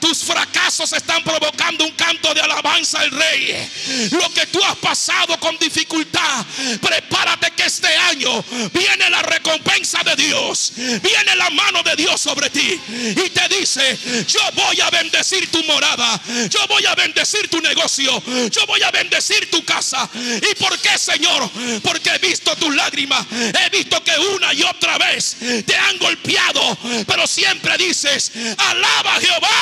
Tus 0.00 0.24
fracasos 0.24 0.92
están 0.92 1.22
provocando 1.24 1.84
un 1.84 1.92
canto 1.92 2.32
de 2.34 2.40
alabanza 2.40 3.00
al 3.00 3.10
rey. 3.10 3.70
Lo 4.10 4.32
que 4.32 4.46
tú 4.46 4.62
has 4.64 4.76
pasado 4.76 5.38
con 5.40 5.56
dificultad, 5.58 6.44
prepárate 6.80 7.50
que 7.52 7.64
este 7.64 7.88
año 7.88 8.44
viene 8.72 9.10
la 9.10 9.22
recompensa 9.22 10.02
de 10.04 10.16
Dios. 10.16 10.72
Viene 10.76 11.36
la 11.36 11.50
mano 11.50 11.82
de 11.82 11.96
Dios 11.96 12.20
sobre 12.20 12.50
ti 12.50 12.80
y 12.88 13.30
te 13.30 13.48
dice, 13.48 13.98
yo 14.28 14.40
voy 14.54 14.80
a 14.80 14.90
bendecir 14.90 15.50
tu 15.50 15.62
morada. 15.64 16.20
Yo 16.48 16.66
voy 16.68 16.84
a 16.86 16.94
bendecir 16.94 17.48
tu 17.48 17.60
negocio. 17.60 18.22
Yo 18.50 18.66
voy 18.66 18.82
a 18.82 18.90
bendecir 18.90 19.50
tu 19.50 19.64
casa. 19.64 20.08
¿Y 20.14 20.54
por 20.56 20.78
qué, 20.78 20.98
Señor? 20.98 21.50
Porque 21.82 22.10
he 22.10 22.18
visto 22.18 22.54
tus 22.56 22.74
lágrimas. 22.74 23.26
He 23.32 23.70
visto 23.70 24.02
que 24.04 24.18
una 24.18 24.52
y 24.52 24.62
otra 24.62 24.98
vez 24.98 25.36
te 25.66 25.76
han 25.76 25.98
golpeado. 25.98 26.78
Pero 27.06 27.26
siempre 27.26 27.76
dices, 27.76 28.32
alaba 28.58 29.20
Jehová. 29.20 29.61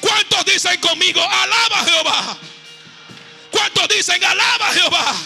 ¿Cuántos 0.00 0.44
dicen 0.44 0.80
conmigo, 0.80 1.22
alaba 1.22 1.84
Jehová? 1.84 2.38
¿Cuántos 3.50 3.88
dicen, 3.88 4.22
alaba 4.22 4.72
Jehová? 4.72 5.16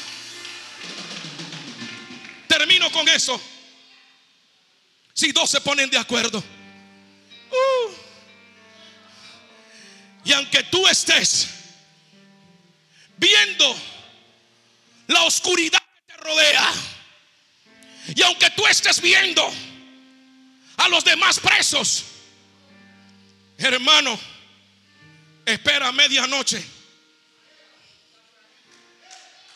Termino 2.46 2.90
con 2.92 3.08
eso. 3.08 3.40
Si 5.12 5.32
dos 5.32 5.50
se 5.50 5.60
ponen 5.60 5.90
de 5.90 5.98
acuerdo. 5.98 6.42
Uh. 7.50 7.92
y 10.22 10.32
aunque 10.34 10.62
tú 10.64 10.86
estés 10.86 11.48
viendo 13.16 13.74
la 15.06 15.22
oscuridad 15.22 15.82
que 16.06 16.12
te 16.12 16.16
rodea, 16.18 16.72
y 18.14 18.22
aunque 18.22 18.50
tú 18.50 18.66
estés 18.66 19.00
viendo 19.00 19.50
a 20.76 20.88
los 20.88 21.02
demás 21.04 21.40
presos, 21.40 22.04
hermano, 23.58 24.18
espera 25.44 25.90
medianoche. 25.92 26.64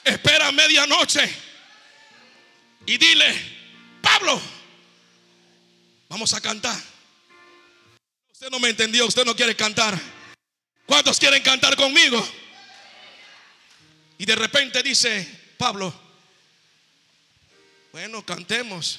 Espera 0.04 0.50
medianoche 0.50 1.32
y 2.86 2.98
dile, 2.98 3.32
Pablo, 4.02 4.40
vamos 6.08 6.32
a 6.34 6.40
cantar. 6.40 6.76
Usted 8.32 8.50
no 8.50 8.58
me 8.58 8.70
entendió, 8.70 9.06
usted 9.06 9.24
no 9.24 9.36
quiere 9.36 9.54
cantar. 9.54 9.96
¿Cuántos 10.86 11.20
quieren 11.20 11.42
cantar 11.42 11.76
conmigo? 11.76 12.28
Y 14.18 14.26
de 14.26 14.34
repente 14.34 14.82
dice 14.82 15.54
Pablo, 15.56 15.94
bueno, 17.92 18.24
cantemos. 18.26 18.98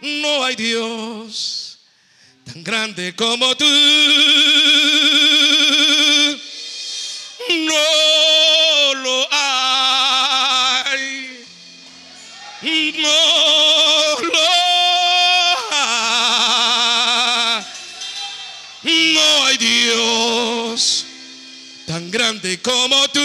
No 0.00 0.44
hay 0.44 0.54
Dios 0.54 1.75
tan 2.46 2.62
grande 2.62 3.14
como 3.14 3.54
tú. 3.56 3.64
No 7.48 8.94
lo 8.94 9.28
hay. 9.32 11.44
No 12.62 14.20
lo 14.22 14.46
hay. 15.70 17.64
No 19.14 19.44
hay 19.44 19.56
Dios 19.56 21.06
tan 21.86 22.10
grande 22.10 22.60
como 22.60 23.08
tú. 23.08 23.20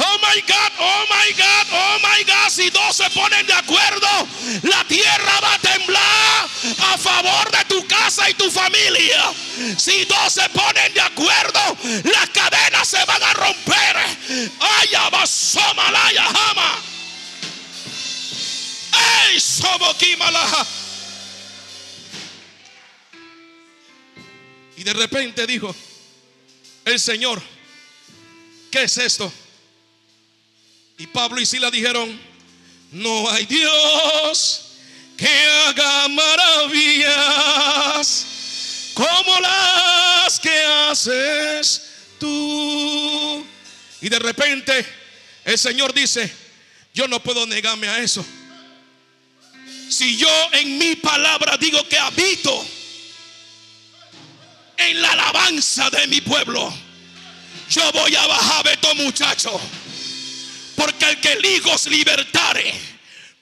Oh 0.00 0.18
my 0.22 0.40
God, 0.46 0.72
oh 0.78 1.04
my 1.10 1.32
God, 1.32 1.66
oh 1.72 1.98
my 2.02 2.22
God. 2.24 2.50
Si 2.50 2.70
dos 2.70 2.94
se 2.96 3.10
ponen 3.10 3.44
de 3.46 3.52
acuerdo, 3.52 4.06
la 4.62 4.84
tierra 4.84 5.40
va 5.42 5.57
favor 6.98 7.50
de 7.50 7.64
tu 7.66 7.86
casa 7.86 8.28
y 8.28 8.34
tu 8.34 8.50
familia. 8.50 9.32
Si 9.76 10.04
dos 10.04 10.32
se 10.32 10.48
ponen 10.50 10.92
de 10.92 11.00
acuerdo, 11.00 11.76
las 12.04 12.28
cadenas 12.30 12.88
se 12.88 13.04
van 13.04 13.22
a 13.22 13.34
romper. 13.34 13.96
Ay, 14.60 14.94
abasomalaya 14.94 16.24
jama. 16.24 16.82
Ey. 19.28 19.38
Y 24.76 24.84
de 24.84 24.92
repente 24.92 25.46
dijo 25.46 25.74
el 26.84 27.00
Señor, 27.00 27.42
¿qué 28.70 28.84
es 28.84 28.96
esto? 28.96 29.32
Y 30.98 31.06
Pablo 31.08 31.40
y 31.40 31.46
Sila 31.46 31.70
dijeron, 31.70 32.20
no 32.92 33.28
hay 33.30 33.44
Dios 33.46 34.67
que 35.18 35.28
haga 35.28 36.08
maravillas 36.08 37.08
como 38.94 39.40
las 39.40 40.40
que 40.40 40.64
haces 40.64 41.82
tú. 42.18 43.46
Y 44.00 44.08
de 44.08 44.18
repente 44.20 44.86
el 45.44 45.58
Señor 45.58 45.92
dice, 45.92 46.32
yo 46.94 47.08
no 47.08 47.20
puedo 47.22 47.46
negarme 47.46 47.88
a 47.88 47.98
eso. 47.98 48.24
Si 49.90 50.16
yo 50.16 50.28
en 50.52 50.78
mi 50.78 50.96
palabra 50.96 51.56
digo 51.56 51.86
que 51.88 51.98
habito 51.98 52.64
en 54.76 55.02
la 55.02 55.12
alabanza 55.12 55.90
de 55.90 56.06
mi 56.06 56.20
pueblo, 56.20 56.72
yo 57.70 57.92
voy 57.92 58.14
a 58.14 58.26
bajar 58.26 58.64
de 58.64 58.72
estos 58.74 58.94
muchachos. 58.94 59.60
Porque 60.76 61.10
el 61.10 61.20
que 61.20 61.32
el 61.32 61.44
Hijo 61.44 61.72
os 61.72 61.86
libertare, 61.86 62.97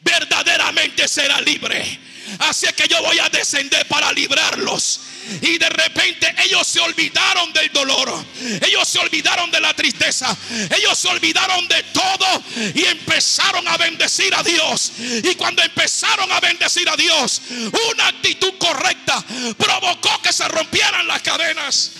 verdaderamente 0.06 1.08
será 1.08 1.40
libre. 1.40 2.00
Así 2.38 2.66
que 2.74 2.88
yo 2.88 3.02
voy 3.02 3.18
a 3.18 3.28
descender 3.28 3.86
para 3.88 4.12
librarlos. 4.12 5.00
Y 5.42 5.58
de 5.58 5.68
repente 5.68 6.32
ellos 6.44 6.66
se 6.66 6.78
olvidaron 6.80 7.52
del 7.52 7.72
dolor. 7.72 8.24
Ellos 8.64 8.86
se 8.86 8.98
olvidaron 9.00 9.50
de 9.50 9.60
la 9.60 9.74
tristeza. 9.74 10.36
Ellos 10.76 10.96
se 10.96 11.08
olvidaron 11.08 11.66
de 11.66 11.82
todo. 11.84 12.42
Y 12.74 12.84
empezaron 12.84 13.66
a 13.66 13.76
bendecir 13.76 14.34
a 14.34 14.42
Dios. 14.42 14.92
Y 14.98 15.34
cuando 15.34 15.62
empezaron 15.62 16.30
a 16.30 16.40
bendecir 16.40 16.88
a 16.88 16.96
Dios, 16.96 17.42
una 17.90 18.08
actitud 18.08 18.54
correcta 18.58 19.24
provocó 19.58 20.22
que 20.22 20.32
se 20.32 20.46
rompieran 20.48 21.06
las 21.06 21.22
cadenas. 21.22 21.92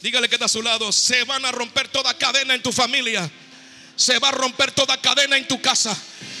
Dígale 0.00 0.28
que 0.28 0.36
está 0.36 0.46
a 0.46 0.48
su 0.48 0.62
lado. 0.62 0.92
Se 0.92 1.24
van 1.24 1.44
a 1.44 1.50
romper 1.50 1.88
toda 1.88 2.16
cadena 2.16 2.54
en 2.54 2.62
tu 2.62 2.72
familia. 2.72 3.28
Se 3.96 4.18
va 4.18 4.28
a 4.28 4.32
romper 4.32 4.72
toda 4.72 4.96
cadena 5.00 5.36
en 5.36 5.46
tu 5.46 5.60
casa. 5.60 5.96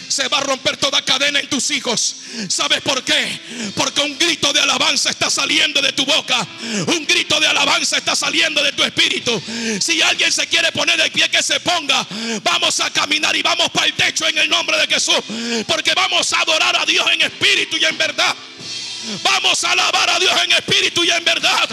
Se 0.08 0.28
va 0.28 0.38
a 0.38 0.40
romper 0.42 0.76
toda 0.76 1.02
cadena 1.02 1.40
en 1.40 1.48
tus 1.48 1.70
hijos. 1.70 2.16
¿Sabes 2.48 2.80
por 2.82 3.02
qué? 3.02 3.72
Porque 3.74 4.00
un 4.02 4.18
grito 4.18 4.52
de 4.52 4.60
alabanza 4.60 5.10
está 5.10 5.30
saliendo 5.30 5.80
de 5.80 5.92
tu 5.92 6.04
boca. 6.04 6.46
Un 6.86 7.06
grito 7.06 7.40
de 7.40 7.46
alabanza 7.46 7.96
está 7.96 8.14
saliendo 8.14 8.62
de 8.62 8.72
tu 8.72 8.82
espíritu. 8.82 9.42
Si 9.80 10.02
alguien 10.02 10.30
se 10.30 10.46
quiere 10.46 10.70
poner 10.72 11.00
de 11.00 11.10
pie, 11.10 11.28
que 11.30 11.42
se 11.42 11.58
ponga. 11.60 12.06
Vamos 12.42 12.80
a 12.80 12.90
caminar 12.90 13.34
y 13.34 13.42
vamos 13.42 13.70
para 13.70 13.86
el 13.86 13.94
techo 13.94 14.26
en 14.28 14.38
el 14.38 14.48
nombre 14.48 14.76
de 14.76 14.86
Jesús. 14.86 15.20
Porque 15.66 15.94
vamos 15.94 16.32
a 16.32 16.40
adorar 16.40 16.76
a 16.78 16.84
Dios 16.84 17.06
en 17.12 17.22
espíritu 17.22 17.76
y 17.76 17.84
en 17.84 17.96
verdad. 17.96 18.34
Vamos 19.22 19.64
a 19.64 19.72
alabar 19.72 20.10
a 20.10 20.18
Dios 20.18 20.34
en 20.44 20.52
espíritu 20.52 21.04
y 21.04 21.10
en 21.10 21.24
verdad. 21.24 21.68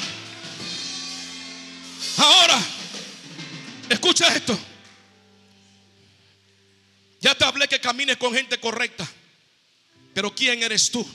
Ahora, 2.18 2.60
escucha 3.90 4.28
esto. 4.36 4.71
Ya 7.22 7.36
te 7.36 7.46
hablé 7.46 7.68
que 7.68 7.80
camines 7.80 8.18
con 8.18 8.34
gente 8.34 8.60
correcta. 8.60 9.10
Pero 10.14 10.34
¿quién 10.36 10.62
eres 10.64 10.90
tú? 10.92 11.08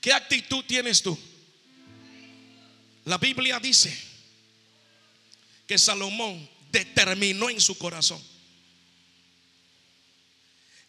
¿Qué 0.00 0.12
actitud 0.12 0.64
tienes 0.64 1.02
tú? 1.02 1.18
La 3.04 3.18
Biblia 3.18 3.58
dice 3.58 3.94
que 5.66 5.76
Salomón 5.76 6.48
determinó 6.70 7.50
en 7.50 7.60
su 7.60 7.76
corazón. 7.76 8.22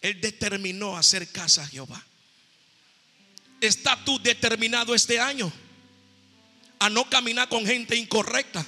Él 0.01 0.21
determinó 0.21 0.97
hacer 0.97 1.27
casa 1.31 1.63
a 1.63 1.67
Jehová. 1.67 2.03
¿Está 3.59 4.03
tú 4.03 4.19
determinado 4.19 4.95
este 4.95 5.19
año 5.19 5.51
a 6.79 6.89
no 6.89 7.09
caminar 7.09 7.49
con 7.49 7.65
gente 7.65 7.95
incorrecta? 7.95 8.65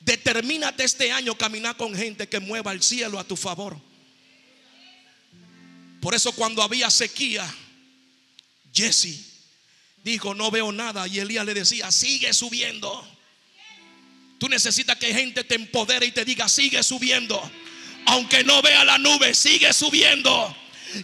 Determínate 0.00 0.84
este 0.84 1.12
año 1.12 1.36
caminar 1.36 1.76
con 1.76 1.94
gente 1.94 2.28
que 2.28 2.40
mueva 2.40 2.72
el 2.72 2.82
cielo 2.82 3.18
a 3.18 3.24
tu 3.24 3.36
favor. 3.36 3.78
Por 6.00 6.14
eso 6.14 6.32
cuando 6.32 6.62
había 6.62 6.90
sequía, 6.90 7.46
Jesse 8.72 9.30
dijo, 10.02 10.34
no 10.34 10.50
veo 10.50 10.72
nada. 10.72 11.06
Y 11.06 11.18
Elías 11.18 11.44
le 11.44 11.54
decía, 11.54 11.92
sigue 11.92 12.32
subiendo. 12.32 13.06
Tú 14.38 14.48
necesitas 14.48 14.96
que 14.96 15.12
gente 15.12 15.44
te 15.44 15.54
empodere 15.54 16.06
y 16.06 16.12
te 16.12 16.24
diga, 16.24 16.48
sigue 16.48 16.82
subiendo. 16.82 17.38
Aunque 18.06 18.42
no 18.42 18.62
vea 18.62 18.84
la 18.84 18.96
nube, 18.96 19.34
sigue 19.34 19.72
subiendo. 19.74 20.56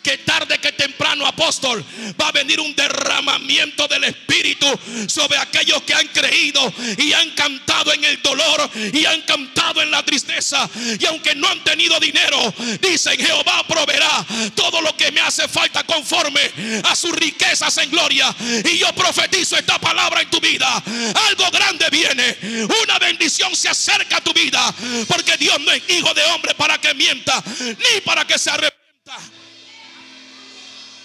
Que 0.02 0.18
tarde 0.18 0.58
que 0.58 0.72
temprano, 0.72 1.26
apóstol, 1.26 1.84
va 2.20 2.28
a 2.28 2.32
venir 2.32 2.60
un 2.60 2.74
derramamiento 2.74 3.88
del 3.88 4.04
Espíritu 4.04 4.66
sobre 5.08 5.38
aquellos 5.38 5.82
que 5.82 5.94
han 5.94 6.08
creído 6.08 6.72
y 6.98 7.12
han 7.12 7.30
cantado 7.30 7.92
en 7.92 8.04
el 8.04 8.20
dolor 8.22 8.70
y 8.92 9.04
han 9.04 9.22
cantado 9.22 9.82
en 9.82 9.90
la 9.90 10.02
tristeza. 10.04 10.68
Y 10.98 11.04
aunque 11.06 11.34
no 11.34 11.48
han 11.48 11.62
tenido 11.64 11.98
dinero, 12.00 12.54
dicen 12.80 13.18
Jehová 13.18 13.64
proveerá 13.66 14.24
todo 14.54 14.80
lo 14.80 14.96
que 14.96 15.10
me 15.12 15.20
hace 15.20 15.48
falta 15.48 15.84
conforme 15.84 16.40
a 16.84 16.94
sus 16.94 17.12
riquezas 17.12 17.76
en 17.78 17.90
gloria. 17.90 18.34
Y 18.64 18.78
yo 18.78 18.92
profetizo 18.94 19.56
esta 19.56 19.78
palabra 19.78 20.22
en 20.22 20.30
tu 20.30 20.40
vida. 20.40 20.82
Algo 21.28 21.50
grande 21.50 21.86
viene. 21.90 22.36
Una 22.82 22.98
bendición 22.98 23.54
se 23.54 23.68
acerca 23.68 24.18
a 24.18 24.20
tu 24.20 24.32
vida. 24.32 24.74
Porque 25.08 25.36
Dios 25.36 25.58
no 25.60 25.72
es 25.72 25.82
hijo 25.88 26.12
de 26.14 26.24
hombre 26.24 26.54
para 26.54 26.78
que 26.80 26.94
mienta, 26.94 27.42
ni 27.60 28.00
para 28.04 28.26
que 28.26 28.38
se 28.38 28.50
arrepienta. 28.50 29.35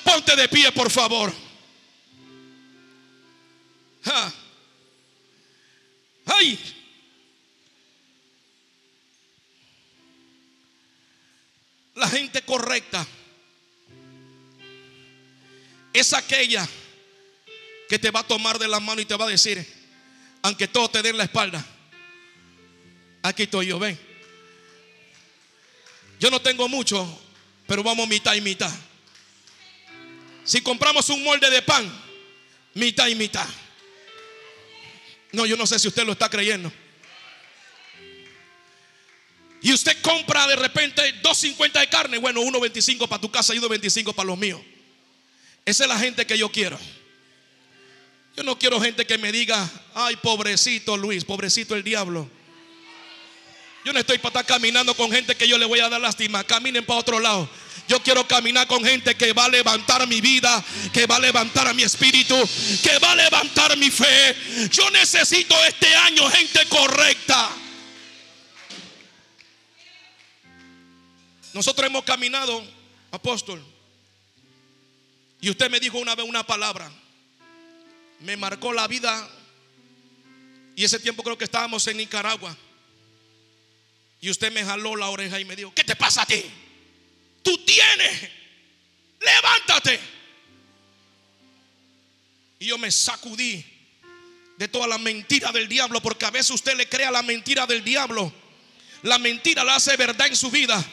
Ponte 0.03 0.35
de 0.35 0.47
pie, 0.47 0.71
por 0.71 0.89
favor. 0.89 1.33
¡Ay! 6.25 6.59
La 11.95 12.07
gente 12.07 12.41
correcta 12.41 13.05
es 15.93 16.13
aquella 16.13 16.67
que 17.87 17.99
te 17.99 18.09
va 18.09 18.21
a 18.21 18.27
tomar 18.27 18.57
de 18.57 18.67
la 18.67 18.79
mano 18.79 19.01
y 19.01 19.05
te 19.05 19.15
va 19.15 19.25
a 19.25 19.29
decir, 19.29 19.63
aunque 20.41 20.67
todo 20.67 20.89
te 20.89 21.01
den 21.01 21.17
la 21.17 21.25
espalda, 21.25 21.63
aquí 23.21 23.43
estoy 23.43 23.67
yo, 23.67 23.77
ven. 23.77 23.99
Yo 26.19 26.31
no 26.31 26.41
tengo 26.41 26.69
mucho, 26.69 27.21
pero 27.67 27.83
vamos 27.83 28.07
mitad 28.07 28.33
y 28.33 28.41
mitad. 28.41 28.71
Si 30.43 30.61
compramos 30.61 31.09
un 31.09 31.23
molde 31.23 31.49
de 31.49 31.61
pan, 31.61 31.89
mitad 32.73 33.07
y 33.07 33.15
mitad. 33.15 33.47
No, 35.31 35.45
yo 35.45 35.55
no 35.55 35.65
sé 35.65 35.79
si 35.79 35.87
usted 35.87 36.05
lo 36.05 36.11
está 36.11 36.29
creyendo. 36.29 36.71
Y 39.61 39.71
usted 39.73 40.01
compra 40.01 40.47
de 40.47 40.55
repente 40.55 41.21
2.50 41.21 41.79
de 41.79 41.87
carne. 41.87 42.17
Bueno, 42.17 42.41
1.25 42.41 43.07
para 43.07 43.21
tu 43.21 43.29
casa 43.29 43.53
y 43.53 43.59
1.25 43.59 44.13
para 44.13 44.27
los 44.27 44.37
míos. 44.37 44.59
Esa 45.63 45.83
es 45.83 45.89
la 45.89 45.99
gente 45.99 46.25
que 46.25 46.37
yo 46.37 46.49
quiero. 46.49 46.79
Yo 48.35 48.43
no 48.43 48.57
quiero 48.57 48.81
gente 48.81 49.05
que 49.05 49.17
me 49.17 49.31
diga, 49.31 49.69
ay, 49.93 50.15
pobrecito 50.15 50.97
Luis, 50.97 51.23
pobrecito 51.23 51.75
el 51.75 51.83
diablo. 51.83 52.29
Yo 53.85 53.93
no 53.93 53.99
estoy 53.99 54.17
para 54.17 54.29
estar 54.29 54.45
caminando 54.45 54.95
con 54.95 55.11
gente 55.11 55.35
que 55.35 55.47
yo 55.47 55.57
le 55.57 55.65
voy 55.65 55.79
a 55.79 55.89
dar 55.89 56.01
lástima. 56.01 56.43
Caminen 56.43 56.85
para 56.85 56.99
otro 56.99 57.19
lado. 57.19 57.49
Yo 57.91 58.01
quiero 58.01 58.25
caminar 58.25 58.67
con 58.67 58.85
gente 58.85 59.15
que 59.15 59.33
va 59.33 59.43
a 59.43 59.49
levantar 59.49 60.07
mi 60.07 60.21
vida, 60.21 60.63
que 60.93 61.05
va 61.07 61.17
a 61.17 61.19
levantar 61.19 61.67
a 61.67 61.73
mi 61.73 61.83
espíritu, 61.83 62.37
que 62.81 62.97
va 62.99 63.11
a 63.11 63.15
levantar 63.15 63.75
mi 63.75 63.91
fe. 63.91 64.69
Yo 64.71 64.89
necesito 64.91 65.53
este 65.65 65.93
año 65.93 66.29
gente 66.29 66.65
correcta. 66.69 67.49
Nosotros 71.51 71.85
hemos 71.85 72.05
caminado, 72.05 72.65
apóstol, 73.11 73.61
y 75.41 75.49
usted 75.49 75.69
me 75.69 75.81
dijo 75.81 75.97
una 75.97 76.15
vez 76.15 76.25
una 76.25 76.47
palabra, 76.47 76.89
me 78.21 78.37
marcó 78.37 78.71
la 78.71 78.87
vida, 78.87 79.29
y 80.77 80.85
ese 80.85 80.97
tiempo 80.97 81.23
creo 81.23 81.37
que 81.37 81.43
estábamos 81.43 81.85
en 81.87 81.97
Nicaragua, 81.97 82.55
y 84.21 84.29
usted 84.29 84.49
me 84.53 84.63
jaló 84.63 84.95
la 84.95 85.09
oreja 85.09 85.41
y 85.41 85.43
me 85.43 85.57
dijo, 85.57 85.73
¿qué 85.75 85.83
te 85.83 85.97
pasa 85.97 86.21
a 86.21 86.25
ti? 86.25 86.41
Tú 87.43 87.57
tienes, 87.65 88.29
levántate. 89.19 89.99
Y 92.59 92.67
yo 92.67 92.77
me 92.77 92.91
sacudí 92.91 93.65
de 94.57 94.67
toda 94.67 94.87
la 94.87 94.99
mentira 94.99 95.51
del 95.51 95.67
diablo, 95.67 96.01
porque 96.01 96.25
a 96.25 96.31
veces 96.31 96.51
usted 96.51 96.75
le 96.75 96.87
crea 96.87 97.09
la 97.09 97.23
mentira 97.23 97.65
del 97.65 97.83
diablo. 97.83 98.31
La 99.03 99.17
mentira 99.17 99.63
la 99.63 99.75
hace 99.75 99.97
verdad 99.97 100.27
en 100.27 100.35
su 100.35 100.51
vida. 100.51 100.83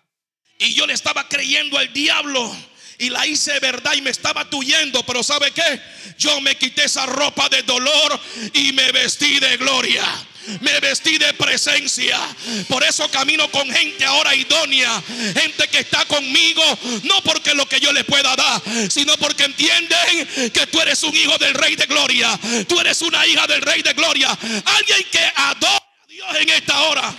Y 0.58 0.74
yo 0.74 0.86
le 0.86 0.94
estaba 0.94 1.28
creyendo 1.28 1.78
al 1.78 1.92
diablo 1.92 2.56
y 2.98 3.10
la 3.10 3.26
hice 3.26 3.58
verdad 3.60 3.94
y 3.94 4.02
me 4.02 4.10
estaba 4.10 4.48
tuyendo. 4.48 5.04
Pero 5.04 5.22
¿sabe 5.22 5.52
qué? 5.52 5.80
Yo 6.18 6.40
me 6.40 6.56
quité 6.56 6.84
esa 6.84 7.06
ropa 7.06 7.48
de 7.48 7.62
dolor 7.62 8.20
y 8.52 8.72
me 8.72 8.90
vestí 8.92 9.38
de 9.38 9.56
gloria. 9.56 10.04
Me 10.60 10.80
vestí 10.80 11.18
de 11.18 11.32
presencia. 11.34 12.18
Por 12.68 12.82
eso 12.84 13.08
camino 13.10 13.50
con 13.50 13.68
gente 13.70 14.04
ahora 14.04 14.34
idónea. 14.34 15.02
Gente 15.34 15.68
que 15.68 15.80
está 15.80 16.04
conmigo. 16.06 16.62
No 17.04 17.22
porque 17.22 17.54
lo 17.54 17.68
que 17.68 17.80
yo 17.80 17.92
le 17.92 18.04
pueda 18.04 18.34
dar. 18.36 18.62
Sino 18.90 19.16
porque 19.18 19.44
entienden 19.44 20.50
que 20.52 20.66
tú 20.66 20.80
eres 20.80 21.02
un 21.02 21.14
hijo 21.14 21.36
del 21.38 21.54
rey 21.54 21.76
de 21.76 21.86
gloria. 21.86 22.38
Tú 22.66 22.80
eres 22.80 23.02
una 23.02 23.26
hija 23.26 23.46
del 23.46 23.62
rey 23.62 23.82
de 23.82 23.92
gloria. 23.92 24.28
Alguien 24.64 25.04
que 25.10 25.32
adora 25.36 25.76
a 25.76 26.06
Dios 26.06 26.28
en 26.40 26.48
esta 26.50 26.82
hora. 26.82 27.14